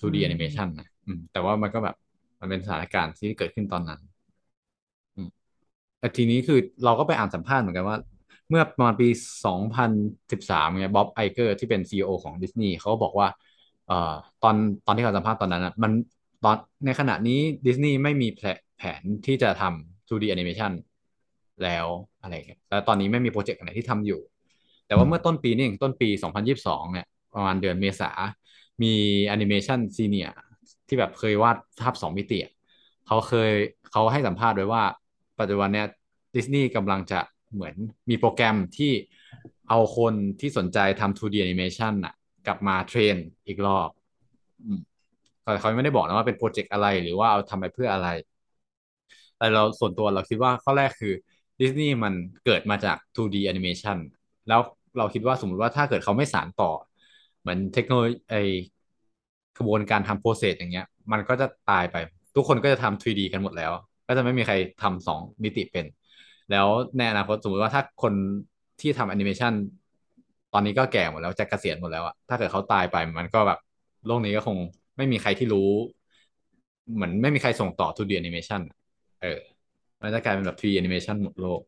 [0.08, 1.96] อื 2D ม animation นะ อืม แต่ว่ามันก็แบบ
[2.40, 4.00] มันเป็นสถานการณ์ที่เกิดขึ้นตอนนั้น
[5.16, 5.30] อืม
[6.00, 7.98] แต่ทีนี้คือเราก็ไปอ่านสัมภาษณ์เหมือนกันว่า
[8.50, 9.10] เมื่อประมาณปี
[9.46, 9.92] สองพัน
[10.32, 13.30] สิบสามเนี่ยบ๊อบไอเกอร์ที่เป็นซีอีโอของดิสนีย์เขาก็บอกว่า
[13.88, 14.56] เอ่อ ตอน
[14.86, 15.92] ตอนที่เขาสัมภาษณ์ตอนนั้นนะมัน
[16.44, 16.56] ตอน
[16.86, 18.28] ในขณะนี้ดิสนีย์ไม่มี
[18.78, 20.72] แผนที่จะทำ 2D animation
[21.64, 21.88] แล้ว
[22.22, 24.22] อะไรเงี้ยแล้วตอนนี้ไม่มีโปรเจกต์ไหนที่ทำอยู่
[24.88, 28.12] แต่ว่าเมื่อต้นปีนี่เองต้นปี 2022 เนี่ย ประมาณเดือนเมษา
[28.84, 28.94] มี
[29.28, 29.34] แอ
[30.88, 32.54] ที่แบบเคยวาดภาพสองมิติอะ
[33.08, 33.52] เขาเคย
[33.92, 34.84] เขาให้สัมภาษณ์ไว้ว่า
[35.40, 35.88] ปัจจุบันเนี่ย
[36.36, 37.20] ดิสนีย์กำลังจะ
[37.54, 37.76] เหมือน
[38.10, 38.92] มีโปรแกรมที่
[39.70, 42.14] เอาคนที่สนใจทำ 2D animation น่ะ
[42.48, 43.16] กลับมาเทรน
[43.48, 43.90] อีกรอบ
[45.44, 48.10] แต่เขาไม่ได้บอกนะว่าเป็นโปรเจกต์อะไรหรือว่าเอาทำไปเพื่ออะไร
[49.38, 51.14] แต่เราส่วนตัวเราคิดว่าข้อแรกคือ
[51.60, 52.14] ดิสนีย์มัน
[52.46, 53.98] เกิดมาจาก 2D animation
[54.48, 54.62] แล้ว
[54.98, 56.72] เราคิดว่าสมมติว่าถ้าเกิดเขาไม่สานต่อ
[57.40, 58.16] เหมือนเทคโนโลยี
[59.58, 61.96] กระบวนการทำโปรเซสอย่างเงี้ย มันก็จะตายไป
[62.36, 63.72] ทุกคนก็จะทำ 3D กันหมดแล้ว
[64.08, 65.86] ก็จะไม่มีใครทำสองมิติเป็น
[66.52, 68.14] แล้วในอนาคตสมมติว่าถ้าคน
[68.82, 69.54] ที่ทำแอนิเมชัน
[70.54, 73.60] ตอนนี้ก็แก่หมดแล้วจะเกษียณหมดแล้วอะถ้าเกิดเขาตายไปมันก็แบบ
[74.06, 74.58] โลกนี้ก็คง
[74.98, 75.70] ไม่มีใครที่รู้
[76.94, 78.78] เหมือนไม่มีใครส่งต่อ 2D animation อะ
[79.22, 79.40] เออ
[80.02, 81.62] มันจะกลายเป็นแบบ 3D animation หมดโลก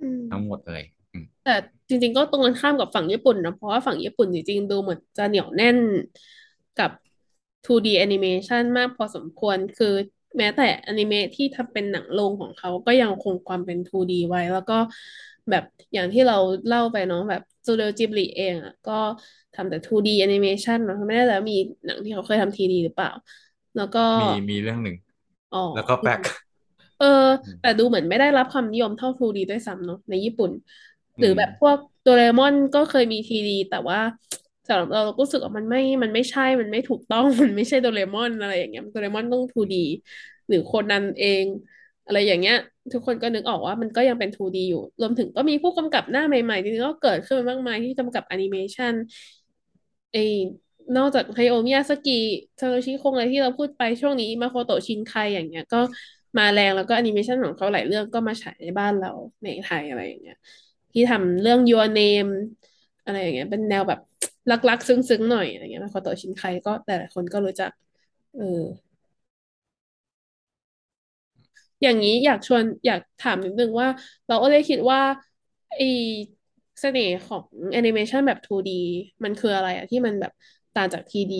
[0.00, 1.54] อืมทั้งหมดเลยอืมแต่
[1.88, 5.78] จริง ๆ ก็ตรงกันข้ามกับฝั่งญี่ปุ่นนะเพราะว่าฝั่งญี่ปุ่นจริงๆดูเหมือนจะเหนียวแน่น
[6.76, 6.90] กับ
[7.66, 9.94] 2D animation มากพอสมควรคือ
[10.38, 14.74] แม้แต่อนิเมะที่ทำเป็นหนังโรงของเขาก็ยังคงความเป็น 2D ไว้ แล้วก็
[15.50, 15.64] แบบ
[15.94, 18.92] อย่างที่เราเล่าไปเนาะแบบสตูดิโอจิบลิเองอะก็
[19.54, 23.10] ทำแต่ 2D animation เนาะไม่แน่ใจว่ามีหนังที่เขาเคยทำ 3D หรือเปล่า
[23.76, 24.96] แล้วก็มีมีเรื่องหนึ่ง
[25.52, 26.20] อ๋อแล้วก็แปลก
[26.98, 27.06] เออ
[27.44, 30.50] อืมแต่ดูเหมือนไม่ได้รับความนิยมเท่า 2D ด้วยซ้ำเนาะในญี่ปุ่น
[31.18, 33.98] หรืออมแบบพวกโดเรมอนก็เคยมี 3D แต่ว่า
[34.66, 39.74] สำหรับเราเราก็รู้สึกว่ามันไม่ มันไม่ใช่ มันไม่ถูกต้อง มันไม่ใช่โดเรมอนอะไรอย่างเงี้ย โดเรมอนต้อง 2D
[40.48, 41.44] หรือโคนันเอง
[42.06, 42.54] อะไรอย่างเงี้ย
[42.92, 48.94] ทุกคนก็นึกออกว่ามันก็ยังเป็น 2D อยู่ รวมถึงก็มีผู้กำกับหน้าใหม่ๆจริงๆก็เกิดขึ้นมามากมายที่กำกับแอนิเมชัน
[50.12, 50.20] ไอ้
[50.96, 52.12] นอกจากฮายาโอะ มิยาซากิ
[52.60, 55.80] ซาโตชิคงอะไรที่เราพูดไปช่วงนี้มาโคโตะ ชินไคอย่างเงี้ย ก็
[56.38, 59.12] มาแรงแล้วก็แอนิเมชันของเขาหลายเรื่องก็มาฉายในบ้านเรา
[59.44, 60.36] ในไทยอะไรอย่างเงี้ย
[60.92, 62.30] ที่ทำเรื่อง Your Name
[63.04, 64.00] อะไรอย่างเงี้ย เป็นแนวแบบ
[64.50, 67.70] รักๆซึ้งๆหน่อยอะไรเงี้ยมาโคโตะชินไคก็แต่ละคนก็รู้จัก
[68.34, 68.42] เออ
[71.82, 73.88] อย่างนี้อยากชวนอยากถามนิดนึงว่า
[74.26, 75.00] เราก็เลยคิดว่า
[75.76, 75.80] ไอ
[76.80, 78.72] เสน่ห์ของแอนิเมชันแบบ 2D
[79.24, 80.32] มันคืออะไรอะที่มันแบบ
[80.74, 81.34] ต่างจาก 3D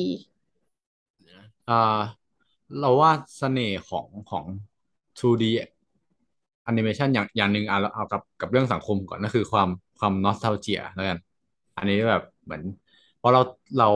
[1.68, 1.74] อ่า
[2.78, 4.44] เราว่าเสน่ห์ของของ
[5.20, 5.44] 2D
[6.70, 11.18] animation อย่างอย่างหนึ่งอะเราเอากับกับเรื่องสังคมก่อนก็คือความความ nostalgia แล้วกัน
[11.76, 12.62] อันนี้แบบเหมือน
[13.26, 13.42] ราะเรา
[13.78, 13.86] เรา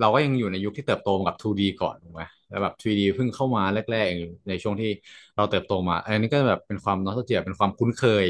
[0.00, 4.88] เราก็ยังอยู่ในยุคที่เติบโตมากับ 2D ก่อนถูกไหมแล้วแบบ 3D เพิ่งเข้ามาแรกๆในช่วงที่
[5.36, 8.26] เราเติบโตมา อันนี้ก็แบบเป็นความ nostalgia เป็นความคุ้นเคย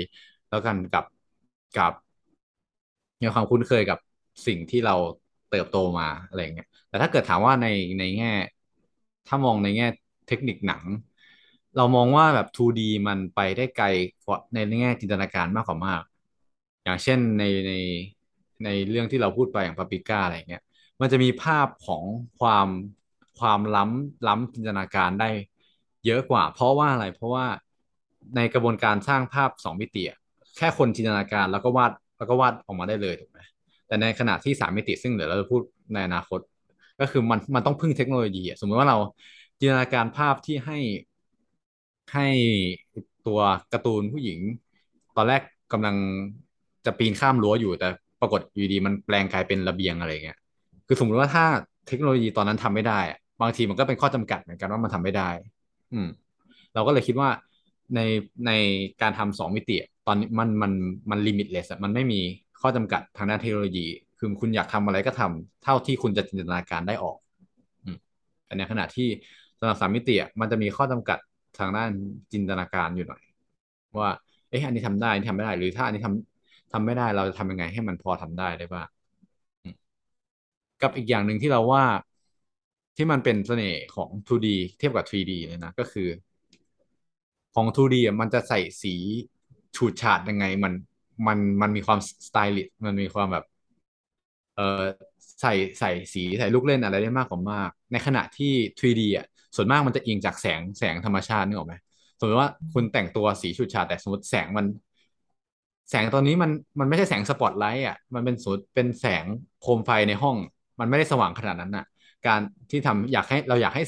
[0.49, 1.05] แล้วกันกับ
[1.75, 1.93] กับ
[3.23, 3.99] มีความคุ้นเคยกับ
[4.47, 4.95] สิ่งที่เรา
[5.49, 7.67] เติบโตมาอะไรอย่างเงี้ย แต่ถ้าเกิดถามว่าใน
[7.99, 8.29] ในแง่
[9.27, 9.87] ถ้ามองในแง่
[10.27, 10.85] เทคนิคหนัง
[11.77, 13.87] เรามองว่าแบบ 2D มันไปได้ไกล
[14.25, 16.03] กว่าในแง่จินตนาการมากกว่ามาก
[16.85, 17.73] อย่างเช่นในใน
[18.65, 20.63] ในเรื่องที่เราพูดไปอย่างปาปิก้าอะไรเงี้ย
[21.01, 22.03] มันจะมีภาพของ
[22.41, 22.69] ความ
[23.39, 25.31] ความล้ำล้ำจินตนาการได้
[26.07, 27.47] เยอะกว่า เพราะว่าอะไรเพราะว่า
[28.37, 30.19] ในกระบวนการสร้างภาพสองมิติอะ
[30.57, 33.39] แค่คนจินตนาการแล้วก็วาดแล้วก็วาดออกมาได้เลยถูกไหม
[33.87, 36.41] แต่ในขณะที่สามมิติซึ่งเดี๋ยวเราจะพูดในอนาคต
[37.01, 38.99] ก็คือมันมันต้องพึ่งเทคโนโลยีสมมติว่าเรา
[39.59, 40.79] จินตนาการภาพที่ให้
[42.13, 42.27] ให้
[43.27, 43.41] ตัว
[43.73, 44.39] การ์ตูนผู้หญิง
[45.17, 45.43] ตอนแรก
[45.73, 45.97] กำลัง
[46.85, 47.89] จะปีนข้ามรั้วอยู่แต่
[48.21, 50.39] ปรากฏอยู่ดีมันแปลงกลายเป็นระเบียงอะไรเงี้ย
[50.87, 51.45] คือสมมติว่าถ้า
[51.89, 53.01] เทคโนโลยีตอนนั้นทำไม่ได้
[53.43, 55.31] บางทีมันก็เป็นข้อจำกัดเหมือนกันว่ามันทำไม่ได้
[55.93, 56.09] อืม
[56.75, 57.29] เราก็เลยคิดว่า
[57.95, 58.01] ใน
[58.47, 58.51] ใน
[59.03, 60.73] การทำสองมิติตอนนี้มันมัน
[61.11, 62.21] มัน limitless มันไม่มี
[62.61, 63.87] ข้อจำกัดทางด้านเทคโนโลยี
[64.19, 67.19] คือคุณอยากทำอะไรก็ทำเท่าที่คุณจะจินตนาการได้ออก
[67.85, 67.97] อืม
[68.45, 69.09] แต่ในขณะที่
[69.59, 71.19] สำหรับสามมิติมันจะมีข้อจำกัด
[71.59, 71.91] ทางด้าน
[72.33, 73.23] จินตนาการอยู่หน่อย
[73.99, 74.11] ว่า
[74.51, 76.30] เอ๊ะอันนี้ทำได้อันนี้ทำไม่ได้ หรือถ้าอันนี้ทำ
[76.73, 78.89] ทำไม่ได้เราจะทำยังไงให้มันพอทำได้ได้บ้าง
[80.83, 81.85] กับอีกอย่างหนึ่งที่เราว่า
[82.97, 86.09] ที่มันเป็นเสน่ห์ของ 2D เทียบกับ 3D เลยนะก็คือ
[87.55, 88.95] ของ 2D อะมันจะใส่สี
[89.77, 90.73] ฉูดฉาดยังไงมัน
[91.27, 93.45] มันมันมีความสไตลิชมันมีความแบบ
[94.55, 94.63] เออ
[95.41, 101.75] ใส่ใส่สีใส่ลูกเล่นอะไรได้มากกว่ามาก ในขณะที่ 3D อะส่วนมากมันจะอิงจากแสงแสงธรรมชาตินึกออกไหม
[102.19, 104.67] สมมติว่าคุณแต่งตัวสีฉูดฉาดแต่สมมติแสงมัน
[105.91, 109.25] แสงตอนนี้มันมันไม่ใช่แสงสปอตไลท์อะมันเป็นสมมติเป็นแสง
[109.61, 110.37] โคมไฟในห้อง
[110.81, 111.85] มันไม่ได้สว่างขนาดนั้นอะ
[112.27, 113.83] การที่ทำอยากให้เราอยากให้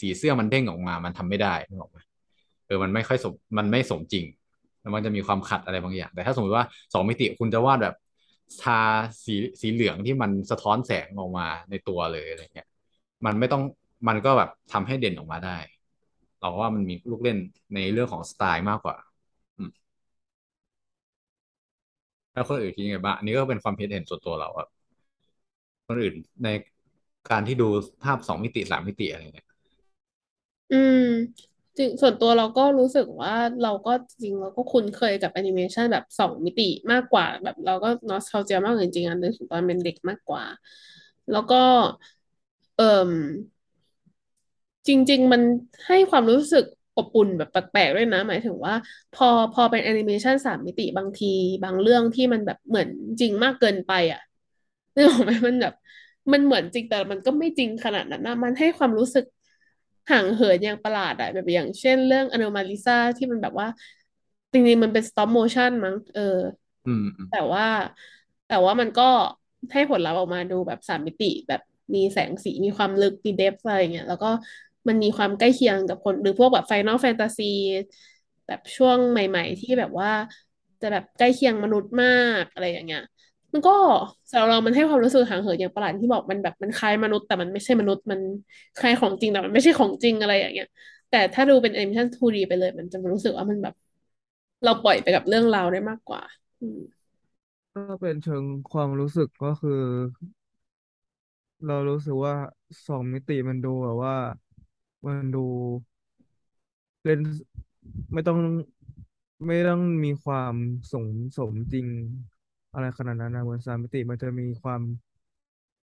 [0.00, 1.98] สีเสื้อมันเด้งออกมา มันทำไม่ได้นึกออกไหม
[2.66, 4.24] เออมันไม่ค่อยสมมันไม่สมจริง
[4.80, 7.94] แล้วมันจะมีความขัดอะไรบางอย่าง แต่ถ้าสมมติว่าสองมิติคุณจะวาดแบบ
[8.62, 8.80] ทา
[9.24, 12.68] สีสีเหลืองที่มันสะท้อนแสงออกมาในตัวเลยอะไรเงี้ย
[13.26, 13.62] มันไม่ต้อง
[14.08, 15.58] มันก็แบบทำให้เด่นออกมาได้
[16.38, 17.38] เราว่ามันมีลูกเล่น
[17.74, 18.96] ในเรื่องของสไตล์มากกว่า
[19.58, 19.70] อืม
[22.32, 24.66] แล้วคนอื่นคิดยังไงบ้างอันนี้ก็เป็นความคิดเห็นส่วนตัวเราอะ
[25.86, 26.14] คนอื่น
[26.44, 26.48] ใน
[27.30, 27.68] การที่ดู
[28.02, 29.48] ภาพสองมิติสามมิติอะไรเงี้ย
[30.70, 30.98] อืม
[31.78, 33.90] จริงส่วนตัวเราก็รู้สึกว่าเราก็
[34.22, 36.62] จริงเราก็คุ้นเคยกับแอนิเมชันแบบสองมิติ
[36.92, 40.44] มากกว่า แบบเราก็นอส t าเจียมากจริงๆอันนึกถึงตอนเป็นเด็กมากกว่า
[41.30, 41.56] แล้วก็
[42.76, 43.10] เอ่ม
[44.86, 45.42] จริง ๆ มัน
[45.86, 46.64] ให้ความรู้สึก
[47.00, 48.74] ออบอุ่นแบบแปลกๆด้วยนะ หมายถึงว่า
[49.12, 51.26] พอพอเป็นแอนิเมชันสามมิติบางที
[51.64, 52.88] บางเรื่องที่มันแบบเหมือน
[53.20, 54.20] จริงมากเกินไปอะ
[54.94, 55.74] นึกออกไหมมันแบบ
[56.32, 59.24] มันเหมือนจริงแต่มันก็ไม่จริงขนาดนั้นนะมันให้ความรู้สึก
[60.10, 63.68] ห่างเหินอย่างประหลาดอะแบบอย่างเช่นเรื่อง Anomalisa ที่มันแบบว่า
[64.52, 66.20] จริงๆมันเป็น stop motion มั้งเออ
[66.86, 67.66] อืมอืมแต่ว่า
[68.46, 69.02] แต่ว่ามันก็
[69.72, 71.60] ให้ผลลัพธ์ออกมาดูแบบสามมิติแบบ
[71.94, 74.30] มีแสงสีมีความลึกมี depth อะไรอย่างเงี้ยแล้วก็
[74.88, 77.42] มันมีความใกล้เคียงกับคน หรือพวกแบบ Final Fantasy
[78.46, 80.10] แบบช่วงใหม่ ๆ ที่แบบว่า
[80.80, 82.08] จะแบบใกล้เคียงมนุษย์มา
[82.40, 83.00] กอะไรอย่างเงี้ย
[83.52, 83.70] มันก็
[84.30, 88.20] สำหรับเรามันให้ความรู้สึกห่างเหินอย่างประหลาดที่บอกมันแบบมันคล้ายมนุษย์ แต่มันไม่ใช่มนุษย์มัน
[88.76, 90.66] คล้ายของจริงแต่มันไม่ใช่ของจริงอะไรอย่างเงี้ย
[91.08, 93.74] แต่ถ้าดูเป็นแอนิเมชัน 2D ไปเลย มันจะรู้สึกว่ามันแบบ
[94.64, 96.22] เราปล่อยไปกับเรื่องราวได้มากกว่า
[97.72, 99.82] ถ้าเป็นเชิงความรู้สึกก็คือ
[101.66, 102.34] เรารู้สึกว่า
[102.86, 104.14] สองมิติมันดูแบบว่า
[105.06, 105.46] มันดู
[107.04, 107.20] เล่น
[108.12, 108.38] ไม่ต้อง
[109.46, 110.54] ไม่ต้องมีความ
[110.92, 111.86] สมสมจริง
[112.72, 114.82] อะไรขนาดนั้นนะเหมือนสามมิติมันจะมีความ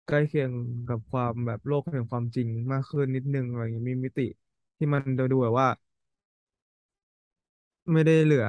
[0.06, 0.50] ใกล้เคียง
[0.88, 4.22] กับความแบบโลกแห่งความจริงมากขึ้นนิดนึงอะไรอย่างนี้มีมิติ
[4.76, 5.68] ที่มันดูดูแบบว่า
[7.92, 8.44] ไม่ได้เหลือ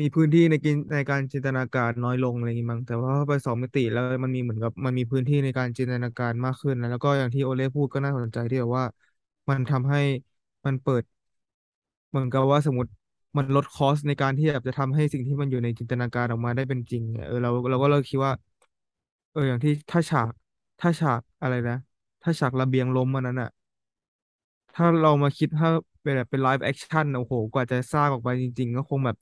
[0.00, 8.84] มีพื้นที่ในกินในการจินตนาการน้อยลงอะไรอย่างงี้มั้งแต่ว่าพอไปสองมิติแล้วมันมีเหมือนกับมันมีพื้นที่ในการจินตนาการมากขึ้นนะแล้วก็อย่างที่โอเล่พูดก็น่าสนใจที่แบบว่า
[9.48, 9.98] มันทำให้
[10.64, 11.04] มันเปิด
[12.08, 12.90] เหมือนกับว่าสมมติ
[13.36, 18.32] มันลดคอสในการที่แบบจะทำให้สิ่งที่มันอยู่ในจินตนาการออกมาได้เป็นจริงเนี่ยเออเราเราก็เลยคิดว่า
[19.32, 20.32] เออ อย่างที่ถ้าฉาก
[20.80, 21.74] ถ้าฉากอะไรนะ
[22.22, 23.48] ถ้าฉากระเบียงล้มอันนั้นอะ
[24.74, 25.68] ถ้าเรามาคิดถ้า
[26.02, 29.16] เป็นแบบเป็น live action โอ้โห กว่าจะสร้างออกมาจริง ๆ ก็คงแบบ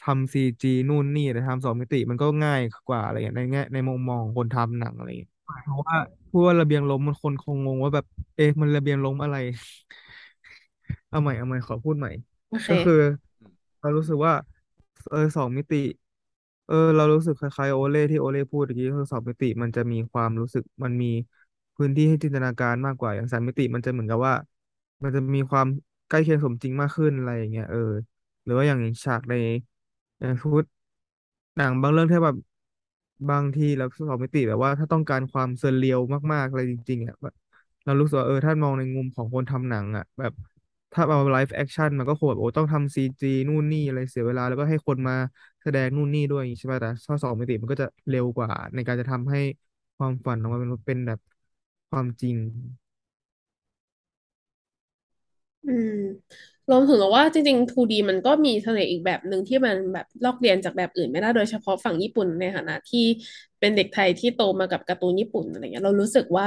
[0.00, 5.30] ทำ CG นู่นนี่แต่ทำสองมิติมันก็ง่ายกว่าอะไรอย่างเงี้ยในแง่ในมุมมองของคนทำหนังอะไรอย่างเงี้ย
[5.62, 5.96] เพราะว่า
[6.36, 8.04] พูดว่าระเบียงล้มมันคนคงงงว่าแบบ
[8.36, 9.36] เอ๊ะมันระเบียงล้มอะไร
[11.08, 12.10] เอาใหม่เอาใหม่ขอพูดใหม่
[12.48, 12.94] โอเค ก็คือ
[13.80, 14.32] เรารู้สึกว่า
[15.10, 15.76] เออสองมิติ
[16.66, 21.06] เออ เรารู้สึกคล้ายๆโอเล่ที่โอเล่พูดเมื่อกี้คือสองมิติมันจะมีความรู้สึกมันมี
[21.76, 24.34] พื้นที่ให้จินตนาการมากกว่าอย่างสามมิติมันจะเหมือนกับว่า
[25.02, 25.66] มันจะมีความ
[26.08, 27.78] ใกล้เคียงสมจริงมากขึ้นอะไรอย่างเงี้ยเออ
[28.44, 29.34] หรือว่าอย่างฉากใน
[30.18, 30.64] อย่างพูด
[31.56, 32.36] หนังบางเรื่องที่แบบ
[33.28, 35.98] บางทีเราสองมิติแบบว่า ถ้าต้องการความเซอร์เรียล
[36.32, 37.34] มากๆอะไรจริงๆอะแบบ
[37.84, 40.32] เรารู้สึกว่าเออถ้ามองในมุมของคนทำหนังอะ แบบ
[40.92, 45.14] ถ้าเอา live action มันก็คงแบบโอ้ต้องทำ CG นู่นนี่อะไรเสียเวลา แล้วก็ให้คนมา
[45.62, 49.38] แสดงนู่นนี่ด้วยอย่างงี้ใช่ป่ะแต่ถ้าสองมิติมันก็จะเร็วกว่า ในการจะทำให้
[49.96, 51.18] ความฝันออกมาเป็นเป็นแบบ
[51.90, 52.36] ความจริง
[55.64, 55.92] อืม
[56.70, 63.04] รวมถึงว่าจริงๆ 2D มันก็มีเสน่ห์อีกแบบหนึ่งที่มันแบบลอกเลียนจากแบบอื่นไม่ได้โดยเฉพาะฝั่งญี่ปุ่นในฐานะที่
[63.60, 66.46] เป็นเด็กไทยที่โตมากับการ์ตูนญี่ปุ่นอะไรเงี้ยเรารู้สึกว่า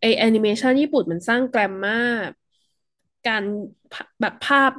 [0.00, 1.98] ไอแอนิเมชันญี่ปุ่นมันสร้างแกรมมา
[3.28, 3.42] การ
[4.20, 4.72] แบบภาพ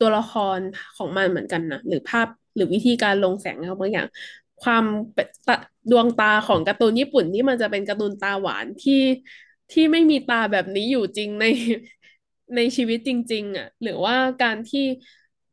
[0.00, 0.58] ตัวละคร
[0.96, 4.06] ของมันเหมือนกันนะหรือภาพหรือวิธีการลงแสงอะไรบางอย่าง
[4.62, 4.84] ความ
[5.90, 9.02] ดวงตาของการ์ตูนญี่ปุ่นที่มันจะเป็นการ์ตูนตาหวานที่
[9.72, 11.44] ที่ไม่มีตาแบบนี้อยู่จริงใน
[12.56, 14.84] ในชีวิตจริง ๆ อะ หรือว่าการที่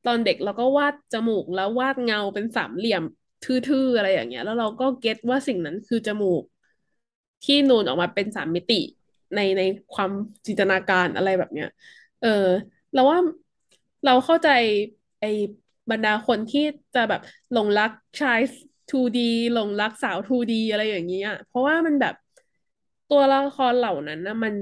[0.04, 3.04] ตอนเด็กเราก็วาดจมูกแล้ววาดเงาเป็นสามเหลี่ยม
[3.44, 6.44] ทื่อๆอะไรอย่างเงี้ย แล้วเราก็เก็ตว่าสิ่งนั้นคือจมูก
[7.44, 8.76] ที่นูนออกมาเป็นสามมิติ
[9.36, 9.62] ในใน
[9.94, 10.12] ความ
[10.48, 11.68] จินตนาการอะไรแบบเนี้ย
[12.20, 12.28] เออ
[12.94, 13.20] เราว่า
[14.06, 14.50] เราเข้าใจ
[15.20, 15.28] ไอ้
[15.92, 16.62] บรรดาคนที่
[16.94, 17.22] จะแบบ
[17.52, 18.40] หลงรักชาย
[18.90, 19.20] 2D
[19.54, 22.14] หลงรักสาว 2D อะไรอย่างเงี้ยเพราะว่ามันแบบ
[23.08, 24.56] ตัวละครเหล่านั้นนะมัน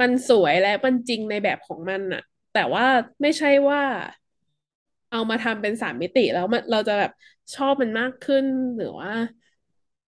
[0.00, 2.22] มันสวยและมันจริงในแบบของมันอะ
[2.52, 2.84] แต่ว่า
[3.22, 3.82] ไม่ใช่ว่า
[5.10, 7.10] เอามาทำเป็นสามมิติแล้วมันเราจะแบบ
[7.54, 8.44] ชอบมันมากขึ้น
[8.76, 9.10] หรือว่า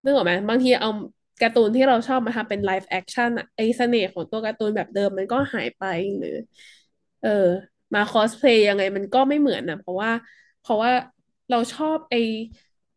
[0.04, 0.90] นึกออกไหมบางทีเอา
[1.40, 5.82] การ์ตูนที่เราชอบมาทำเป็น live action อะไอเสน่ห์ของตัวการ์ตูนแบบเดิมมันก็หายไป
[6.18, 6.28] หรือ
[7.20, 7.28] เออ
[7.94, 10.10] มาคอสเพลย์ยังไงมันก็ไม่เหมือนนะเพราะว่า
[10.60, 10.90] เพราะว่า
[11.50, 12.14] เราชอบไอ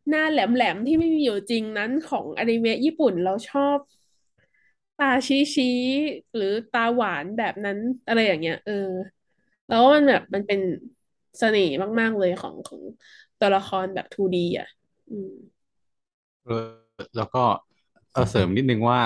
[0.10, 5.68] หน้าแหลมๆที่ไม่มีอยู่จริงนั้นของอนิเมะญี่ปุ่นเราชอบตาชี้ชี้
[6.36, 8.74] หรือตาหวานแบบนั้นอะไรอย่างเงี้ย เออ
[9.68, 10.60] แล้วมันแบบมันเป็น
[11.38, 12.82] เสน่ห์มาก ๆ เลยของของ
[13.40, 14.68] ตัวละครแบบ 2D อะ
[15.10, 15.30] อืม
[16.44, 16.54] เออ
[17.18, 17.44] แล้วก็
[18.14, 19.00] เออเสริมนิดนึงว่า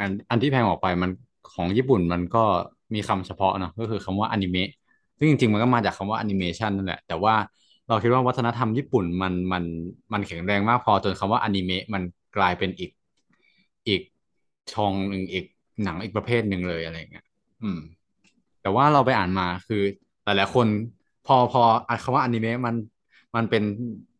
[0.00, 1.10] อันอันที่แพงออกไปมัน
[1.52, 2.44] ของญี่ปุ่นมันก็
[2.94, 4.68] มีคำเฉพาะเนอะก็คือคำว่าอนิเมะ
[5.18, 7.34] ซึ่งจริง ๆ มันก็มาจากคำว่าแอนิเมชันนั่นแหละแต่ว่า
[7.88, 9.64] เราคิดว่าวัฒนธรรมญี่ปุ่นมันมัน
[10.12, 12.02] มันแข็งแรงมากพอจนคำว่าอนิเมะมัน
[12.36, 12.90] กลายเป็นอีก
[13.88, 14.00] อีก
[14.72, 15.44] ช่องหนึ่งอีก
[15.84, 17.24] หนังอีกประเภทหนึ่งเลยอะไรเงี้ย
[17.62, 17.78] อืม
[18.62, 19.82] แต่ว่าเราไปอ่านมาคือ
[20.24, 20.66] หลายๆคน
[21.26, 22.74] พอพออ่านคำว่าอนิเมะมัน
[23.36, 23.64] มันเป็น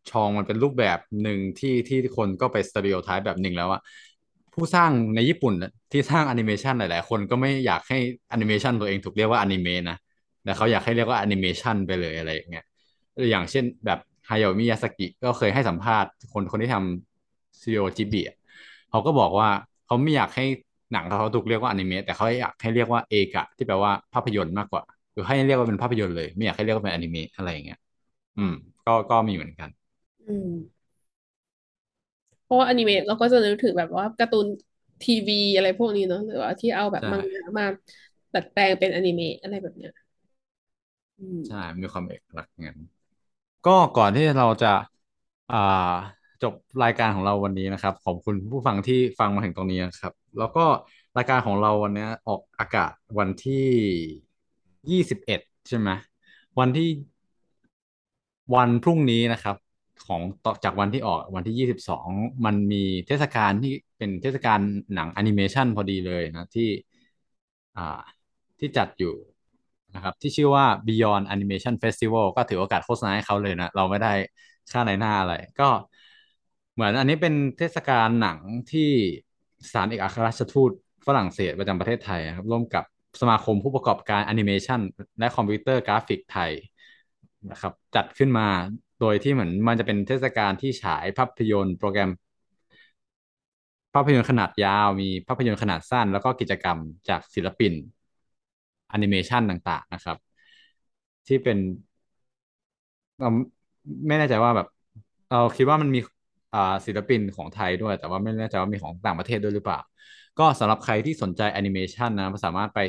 [0.09, 3.81] ชองมันเป็นรูปแบบหนึ่งที่ที่คนก็ไป stereotype แบบหนึ่งแล้วอะ
[4.53, 5.53] ผู้สร้างในญี่ปุ่น
[5.91, 7.97] ที่สร้างแอนิเมชันหลาย ๆ คนก็ไม่อยากให้
[8.29, 9.97] แอนิเมชันตัวเองถูกเรียกว่าอนิเมะนะ
[10.43, 12.65] แต่เขาอยากให้เรียกว่าแอนิเมชันไปเลยอะไรอย่างเงี้ย
[13.31, 18.21] อย่างเช่นแบบฮายาโอะ มิยาซากิก็เคยให้สัมภาษณ์คนคนที่ทำสตูดิโอจิบลิ
[18.89, 19.49] เขาก็บอกว่า
[19.87, 20.43] เขาไม่อยากให้
[20.91, 24.83] หนังเขาถูกเรียกว่าอนิเมะแต่เขาอยากให้เรียกว่า映画ที่แปลว่าภาพยนตร์มากกว่า
[25.13, 27.77] คือให้เรียกว่าเป็นภาพยนตร์เลย ไม่อยากให้เรียกว่าเป็นอนิเมะอะไรอย่างเงี้ย
[28.37, 28.53] อืม
[28.85, 29.69] ก็ก็มีเหมือนกัน
[30.27, 30.51] อืม
[32.43, 34.47] เพราะว่าอนิเมะเราก็จะนึกถึงแบบว่าการ์ตูน
[35.01, 37.65] ทีวีอะไรพวกนี้เนาะหรือว่าที่เอาแบบใช่มังงะมา
[38.33, 39.91] ดัดแปลงเป็นอนิเมะอะไรแบบเนี้ย
[41.19, 42.77] อืมใช่มีความเอกลักษณ์งั้น
[43.65, 44.67] ก็ก่อนที่เราจะ
[45.49, 45.57] อ่า
[46.43, 50.65] จบรายการของเราวันนี้นะครับ ขอบคุณผู้ฟังที่ฟังมาถึงตรงนี้นะครับ แล้วก็
[51.17, 53.67] รายการของเราวันนี้ออกอากาศวันที่
[54.89, 55.89] ยี่สิบเอ็ดใช่ไหม
[56.59, 56.89] วันที่
[58.55, 59.55] วันพรุ่งนี้นะครับ
[60.07, 62.07] ของต่อจากวันที่ออกวันที่ยี่สิบสอง
[62.45, 64.59] มันมีเทศกาลที่เป็นเทศกาล
[64.93, 66.69] หนังแอนิเมชันพอดีเลยนะที่
[67.77, 68.01] อ่า
[68.59, 69.13] ที่จัดอยู่
[69.95, 74.13] นะครับ ที่ชื่อว่า Beyond Animation Festival ก็ถือโอกาสโฆษณาให้เขาเลยนะ เราไม่ได้
[74.71, 75.69] ค่านายหน้าอะไร ก็
[76.77, 78.39] เหมือนอันนี้เป็นเทศกาลหนัง
[78.71, 78.89] ที่
[79.67, 80.71] สถานเอกอัครราชทูต
[81.07, 82.83] ฝรั่งเศสประจำประเทศไทยนะครับ ร่วมกับ
[83.21, 84.79] สมาคมผู้ประกอบการแอนิเมชัน
[85.19, 86.51] และคอมพิวเตอร์กราฟิกไทย
[87.51, 88.47] นะครับ จัดขึ้นมา
[88.99, 92.09] โดยที่เหมือนมันจะเป็นเทศกาลที่ฉายภาพยนตร์โปรแกรม
[93.93, 96.77] ภาพยนตร์ขนาดยาว มีภาพยนตร์ขนาดสั้น แล้วก็กิจกรรม
[97.09, 97.73] จากศิลปิน
[98.89, 100.17] แอนิเมชันต่าง ๆ นะครับ
[101.27, 101.57] ที่เป็น
[103.19, 103.27] เรา
[104.07, 104.67] ไม่แน่ใจว่าแบบ
[105.29, 105.99] เราคิดว่ามันมี
[106.85, 109.79] ศิลปินของไทยด้วย แต่ว่าไม่แน่ใจว่ามีของต่างประเทศด้วยหรือเปล่า
[110.39, 112.79] ก็สำหรับใครที่สนใจแอนิเมชันนะสามารถไป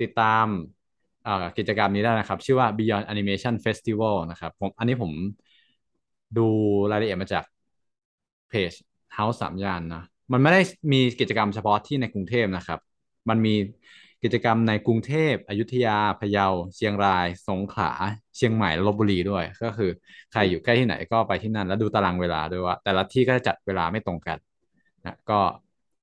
[0.00, 0.46] ติดตาม
[1.58, 5.12] กิจกรรมนี้ได้นะครับ ชื่อว่า Beyond Animation Festival นะครับผมอันนี้ผม
[6.38, 6.46] ดู
[6.90, 7.44] รายละเอียดมาจาก
[8.48, 8.72] เพจ
[9.16, 10.02] House สามย่านนะ
[10.32, 10.60] มันไม่ได้
[10.92, 12.78] มีกิจกรรมเฉพาะที่ในกรุงเทพนะครับ
[13.28, 13.54] มันมี
[14.22, 16.46] กิจกรรมในกรุงเทพอยุธยาพะเยา
[16.76, 17.90] เชียงราย สงขลา
[18.36, 19.90] เชียงใหม่ลบบุรีด้วย ก็คือ
[20.32, 24.38] ใครอยู่ใกล้ที่ไหนก็ไปที่นั่น แล้วดูตารางเวลาด้วยว่า แต่ละที่ก็จะจัดเวลาไม่ตรงกัน
[25.04, 25.40] นะก็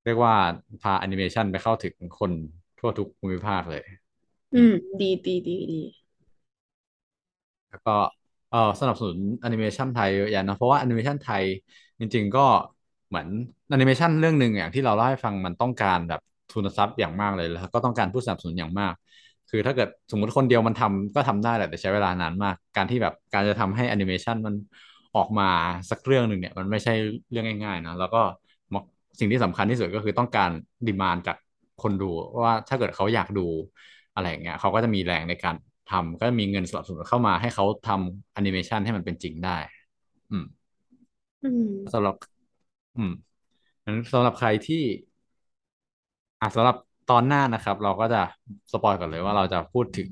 [0.03, 0.33] เรียกว่า
[0.81, 2.31] พาแอนิเมชันไปเข้าถึงคน
[2.79, 3.83] ทั่วทุกภูมิภาคเลย
[4.53, 5.81] อืม ดีดีดีดี
[7.69, 7.91] แล้วก็
[8.49, 11.43] เออสนับสนุนแอนิเมชันไทยเยอะแยะนะเพราะว่าแอนิเมชันไทย
[11.99, 12.41] จริง ๆ ก็
[13.07, 13.27] เหมือน
[13.69, 16.19] แอนิเมชันเรื่องหนึ่งอย่างที่เราเล่าให้ฟังมันต้องการแบบ
[16.51, 18.93] ทุนทรัพย์อย่างมากเลยแล้วก็ต้องการผู้สนับสนุนอย่างมาก
[19.49, 24.55] คือถ้าเกิดสมมติคนเดียวมันทำก็ทำได้แหละแต่ใช้เวลานานมาก การที่แบบการจะทำให้แอนิเมชันมัน
[25.15, 25.49] ออกมา
[25.89, 26.93] สักเรื่องหนึ่งเนี่ยมันไม่ใช่
[27.31, 28.21] เรื่องง่ายๆนะแล้วก็
[29.19, 30.51] สิ่งที่สำคัญที่สุดก็คือต้องการ
[30.87, 31.37] demand จาก
[31.83, 32.09] คนดู
[32.43, 33.45] ว่าถ้าเกิดเขาอยากดู
[34.13, 35.55] อะไรอย่างเงี้ยเขาก็จะมีแรงในการ
[35.91, 39.57] ทำก็มีเงินสนับสนุนเข้ามาให้เขาทำแอนิเมชันให้มันเป็นจริงได้
[40.31, 40.45] อืม
[41.41, 42.15] อืมสำหรับ
[42.95, 43.11] อืม
[43.85, 44.77] งั้นสำหรับใครที่
[46.41, 46.75] อะสำหรับ
[47.11, 48.21] ตอนหน้านะครับ เราก็จะ
[48.71, 50.09] spoil ก่อนเลยว่าเราจะพูดถึง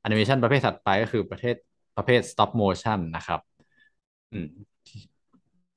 [0.00, 1.54] แอนิเมชันประเภทถัดไปก็คือประเภท
[1.96, 3.40] ประเภท stop motion นะครับ
[4.32, 4.48] อืม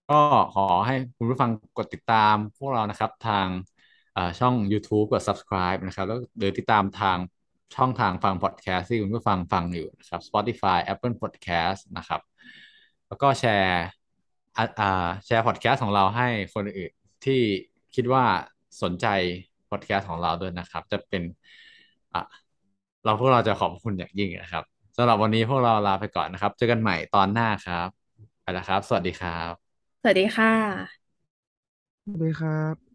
[0.09, 0.21] ก็
[0.53, 3.47] ขอให้คุณผู้ฟังกดติดตามพวกเรานะครับ ทาง
[4.39, 7.17] ช่อง YouTube กด subscribe นะครับ แล้วหรือติดตามทาง
[7.75, 12.21] ช่องทางฟัง podcast ที่คุณผู้ฟังฟังอยู่นะครับ Spotify Apple Podcast นะครับ
[13.07, 13.84] แล้วก็แชร์
[14.57, 16.91] อ่าแชร์พอดแคสต์ของเราให้คนอื่น
[17.25, 17.41] ที่
[17.95, 18.23] คิดว่า
[18.84, 19.07] สนใจ
[19.70, 21.24] พอดแคสต์ของเราด้วยนะครับ จะเป็น
[22.13, 22.20] อะ
[23.03, 24.63] เราพวกเราจะขอบคุณอย่างยิ่งนะครับ
[24.97, 27.89] สำหรับวันนี้พวกเราลาไปก่อนนะครับ เจอกันใหม่ตอนหน้าครับ
[28.41, 31.07] ไปแล้วครับ สวัสดีครับ สวัสดีค่ะ
[32.03, 32.86] สวัสดีครับ